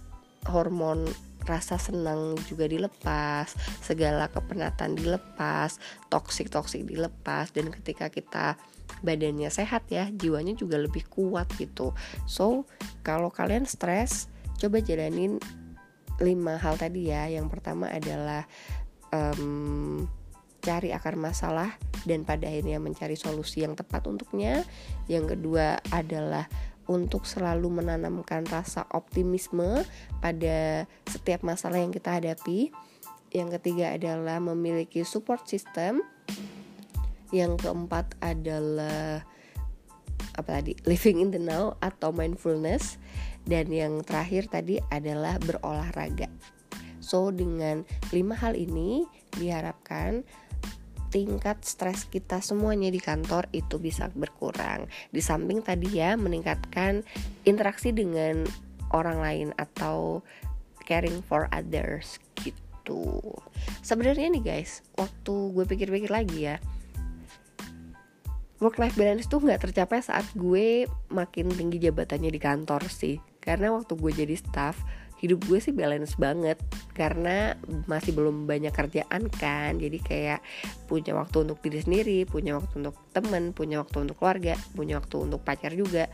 hormon 0.47 1.07
rasa 1.43 1.75
senang 1.75 2.39
juga 2.47 2.67
dilepas, 2.67 3.51
segala 3.83 4.31
kepenatan 4.31 4.95
dilepas, 4.95 5.75
toksik 6.07 6.47
toksik 6.47 6.87
dilepas 6.87 7.51
dan 7.51 7.67
ketika 7.71 8.07
kita 8.07 8.55
badannya 9.03 9.51
sehat 9.51 9.83
ya, 9.91 10.07
jiwanya 10.15 10.55
juga 10.55 10.79
lebih 10.79 11.03
kuat 11.11 11.47
gitu. 11.59 11.91
So 12.27 12.63
kalau 13.03 13.27
kalian 13.27 13.67
stres, 13.67 14.31
coba 14.59 14.79
jalanin 14.79 15.39
lima 16.21 16.61
hal 16.61 16.77
tadi 16.77 17.09
ya 17.09 17.25
yang 17.31 17.49
pertama 17.49 17.89
adalah 17.89 18.45
um, 19.09 20.05
cari 20.63 20.95
akar 20.95 21.19
masalah 21.19 21.75
dan 22.07 22.23
pada 22.23 22.47
akhirnya 22.47 22.79
mencari 22.79 23.19
solusi 23.19 23.65
yang 23.65 23.75
tepat 23.75 24.07
untuknya 24.07 24.63
yang 25.11 25.27
kedua 25.27 25.79
adalah 25.91 26.47
untuk 26.87 27.23
selalu 27.23 27.83
menanamkan 27.83 28.43
rasa 28.47 28.83
optimisme 28.91 29.87
pada 30.19 30.87
setiap 31.07 31.43
masalah 31.43 31.79
yang 31.79 31.95
kita 31.95 32.19
hadapi. 32.19 32.75
Yang 33.33 33.49
ketiga 33.59 33.95
adalah 33.95 34.37
memiliki 34.43 35.07
support 35.07 35.47
system. 35.47 36.03
Yang 37.33 37.65
keempat 37.65 38.13
adalah 38.21 39.25
apa 40.33 40.49
tadi? 40.61 40.73
living 40.85 41.21
in 41.21 41.29
the 41.33 41.41
now 41.41 41.79
atau 41.81 42.13
mindfulness. 42.13 43.01
Dan 43.43 43.67
yang 43.71 43.99
terakhir 44.07 44.47
tadi 44.47 44.79
adalah 44.87 45.35
berolahraga. 45.39 46.31
So 47.03 47.35
dengan 47.35 47.83
lima 48.15 48.39
hal 48.39 48.55
ini 48.55 49.03
diharapkan 49.35 50.23
tingkat 51.11 51.61
stres 51.61 52.09
kita 52.09 52.41
semuanya 52.41 52.89
di 52.89 52.97
kantor 52.97 53.45
itu 53.51 53.77
bisa 53.77 54.09
berkurang. 54.15 54.87
Di 55.11 55.19
samping 55.19 55.61
tadi 55.61 55.99
ya 55.99 56.15
meningkatkan 56.15 57.03
interaksi 57.43 57.91
dengan 57.93 58.47
orang 58.95 59.19
lain 59.19 59.49
atau 59.59 60.23
caring 60.87 61.21
for 61.27 61.51
others 61.51 62.17
gitu. 62.39 63.19
Sebenarnya 63.83 64.31
nih 64.33 64.43
guys, 64.43 64.81
waktu 64.97 65.35
gue 65.53 65.65
pikir-pikir 65.69 66.09
lagi 66.09 66.49
ya, 66.49 66.57
work 68.63 68.79
life 68.79 68.95
balance 68.95 69.27
tuh 69.27 69.43
nggak 69.43 69.69
tercapai 69.69 69.99
saat 69.99 70.25
gue 70.33 70.87
makin 71.11 71.51
tinggi 71.51 71.83
jabatannya 71.83 72.31
di 72.31 72.39
kantor 72.39 72.87
sih 72.87 73.32
karena 73.43 73.75
waktu 73.75 73.99
gue 73.99 74.11
jadi 74.23 74.35
staff 74.39 74.79
hidup 75.23 75.39
gue 75.47 75.59
sih 75.63 75.71
balance 75.71 76.19
banget. 76.19 76.59
Karena 76.91 77.55
masih 77.87 78.11
belum 78.11 78.43
banyak 78.43 78.75
kerjaan 78.75 79.31
kan. 79.31 79.79
Jadi 79.79 80.03
kayak 80.03 80.43
punya 80.91 81.15
waktu 81.15 81.47
untuk 81.47 81.63
diri 81.63 81.79
sendiri 81.79 82.19
punya 82.27 82.59
waktu 82.59 82.83
untuk 82.83 82.99
temen 83.15 83.55
punya 83.55 83.79
waktu 83.79 84.03
untuk 84.03 84.19
keluarga 84.19 84.59
punya 84.75 84.99
waktu 84.99 85.15
untuk 85.23 85.39
pacar 85.47 85.71
juga. 85.71 86.11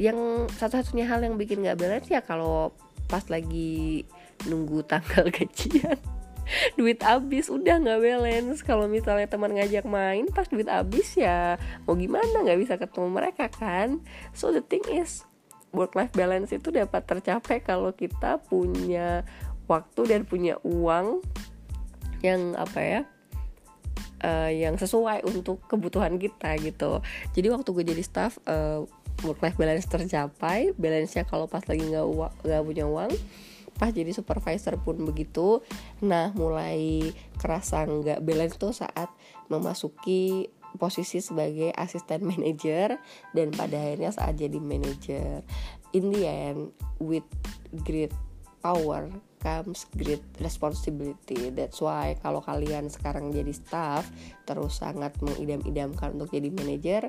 Yang 0.00 0.48
satu-satunya 0.56 1.04
hal 1.04 1.20
yang 1.20 1.36
bikin 1.36 1.64
gak 1.64 1.76
balance 1.76 2.08
ya 2.08 2.24
kalau 2.24 2.72
pas 3.08 3.24
lagi 3.28 4.08
nunggu 4.48 4.82
tanggal 4.88 5.30
gajian 5.36 5.96
duit 6.78 7.02
habis 7.02 7.50
udah 7.50 7.82
nggak 7.82 8.00
balance. 8.00 8.62
Kalau 8.62 8.86
misalnya 8.86 9.26
teman 9.26 9.52
ngajak 9.52 9.84
main 9.84 10.30
pas 10.30 10.46
duit 10.46 10.70
habis 10.70 11.18
ya 11.18 11.58
mau 11.84 11.98
gimana? 11.98 12.46
Nggak 12.46 12.60
bisa 12.62 12.74
ketemu 12.78 13.08
mereka 13.10 13.50
kan. 13.50 14.00
So 14.32 14.54
the 14.54 14.62
thing 14.62 14.86
is 14.86 15.26
work 15.76 15.92
life 15.92 16.10
balance 16.16 16.50
itu 16.56 16.72
dapat 16.72 17.04
tercapai 17.04 17.60
kalau 17.60 17.92
kita 17.92 18.40
punya 18.48 19.22
waktu 19.68 20.00
dan 20.08 20.24
punya 20.24 20.56
uang 20.64 21.20
yang 22.24 22.56
apa 22.56 22.80
ya 22.80 23.00
uh, 24.24 24.50
yang 24.50 24.80
sesuai 24.80 25.26
untuk 25.28 25.60
kebutuhan 25.68 26.16
kita 26.16 26.56
gitu. 26.64 27.04
Jadi 27.36 27.46
waktu 27.52 27.68
gue 27.70 27.84
jadi 27.84 28.02
staff 28.02 28.40
uh, 28.48 28.82
work 29.24 29.40
life 29.44 29.56
balance 29.60 29.84
tercapai 29.84 30.72
balance 30.76 31.16
nya 31.16 31.28
kalau 31.28 31.44
pas 31.44 31.64
lagi 31.68 31.84
nggak 31.84 32.06
nggak 32.44 32.62
punya 32.64 32.84
uang 32.88 33.12
pas 33.76 33.92
jadi 33.92 34.08
supervisor 34.08 34.80
pun 34.80 34.96
begitu. 35.04 35.60
Nah 36.00 36.32
mulai 36.32 37.12
kerasa 37.36 37.84
nggak 37.84 38.24
balance 38.24 38.56
tuh 38.56 38.72
saat 38.72 39.12
memasuki 39.52 40.48
posisi 40.78 41.20
sebagai 41.20 41.72
asisten 41.74 42.24
manager 42.30 42.96
dan 43.32 43.52
pada 43.52 43.76
akhirnya 43.76 44.12
saat 44.12 44.36
jadi 44.38 44.60
manager 44.60 45.44
in 45.92 46.12
the 46.12 46.24
end 46.24 46.72
with 47.00 47.26
great 47.84 48.12
power 48.64 49.08
comes 49.46 49.86
great 49.94 50.22
responsibility. 50.42 51.54
That's 51.54 51.78
why 51.78 52.18
kalau 52.18 52.42
kalian 52.42 52.90
sekarang 52.90 53.30
jadi 53.30 53.54
staff 53.54 54.10
terus 54.42 54.82
sangat 54.82 55.14
mengidam-idamkan 55.22 56.18
untuk 56.18 56.34
jadi 56.34 56.50
manajer, 56.50 57.02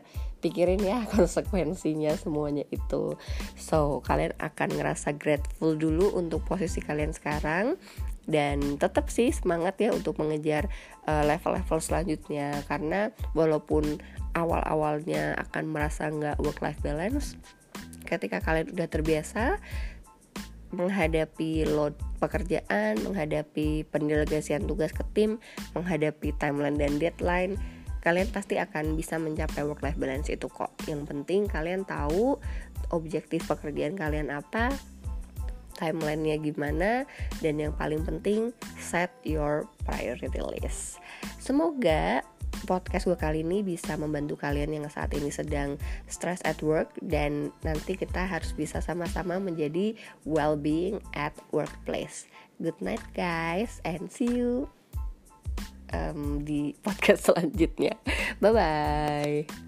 pikirin 0.45 0.77
ya 0.85 1.01
konsekuensinya 1.17 2.13
semuanya 2.13 2.61
itu. 2.69 3.17
So, 3.57 4.05
kalian 4.05 4.37
akan 4.37 4.69
ngerasa 4.77 5.17
grateful 5.17 5.73
dulu 5.73 6.13
untuk 6.13 6.45
posisi 6.45 6.77
kalian 6.77 7.17
sekarang 7.17 7.81
dan 8.27 8.77
tetap 8.77 9.07
sih 9.07 9.31
semangat 9.31 9.79
ya 9.79 9.95
untuk 9.95 10.19
mengejar 10.19 10.67
level-level 11.07 11.79
selanjutnya 11.79 12.61
karena 12.67 13.15
walaupun 13.31 13.97
awal-awalnya 14.35 15.39
akan 15.39 15.71
merasa 15.71 16.11
nggak 16.11 16.37
work 16.43 16.59
life 16.59 16.83
balance 16.83 17.39
ketika 18.03 18.43
kalian 18.43 18.71
udah 18.75 18.87
terbiasa 18.91 19.59
menghadapi 20.67 21.63
load 21.63 21.95
pekerjaan, 22.19 22.99
menghadapi 22.99 23.87
pendelegasian 23.87 24.67
tugas 24.67 24.91
ke 24.91 25.03
tim, 25.15 25.39
menghadapi 25.71 26.35
timeline 26.35 26.75
dan 26.75 26.99
deadline, 26.99 27.55
kalian 28.03 28.27
pasti 28.35 28.59
akan 28.59 28.99
bisa 28.99 29.15
mencapai 29.15 29.63
work 29.63 29.79
life 29.79 29.95
balance 29.95 30.27
itu 30.27 30.51
kok. 30.51 30.75
Yang 30.83 31.07
penting 31.07 31.47
kalian 31.47 31.87
tahu 31.87 32.35
objektif 32.91 33.47
pekerjaan 33.47 33.95
kalian 33.95 34.27
apa, 34.27 34.75
timelinenya 35.77 36.41
gimana, 36.41 37.05
dan 37.39 37.61
yang 37.61 37.73
paling 37.77 38.01
penting 38.03 38.51
set 38.81 39.13
your 39.21 39.69
priority 39.85 40.41
list. 40.41 40.97
Semoga 41.37 42.25
podcast 42.65 43.05
gue 43.05 43.17
kali 43.19 43.45
ini 43.45 43.61
bisa 43.61 43.93
membantu 43.99 44.39
kalian 44.39 44.73
yang 44.73 44.85
saat 44.89 45.13
ini 45.13 45.29
sedang 45.29 45.77
stress 46.09 46.41
at 46.41 46.57
work 46.65 46.89
dan 47.05 47.53
nanti 47.61 47.93
kita 47.93 48.25
harus 48.25 48.55
bisa 48.57 48.81
sama-sama 48.81 49.37
menjadi 49.37 49.93
well-being 50.25 50.97
at 51.13 51.35
workplace. 51.53 52.25
Good 52.57 52.81
night 52.81 53.03
guys 53.13 53.77
and 53.85 54.09
see 54.09 54.31
you 54.31 54.71
um, 55.93 56.41
di 56.41 56.73
podcast 56.81 57.25
selanjutnya. 57.29 57.99
Bye 58.41 58.53
bye. 58.53 59.66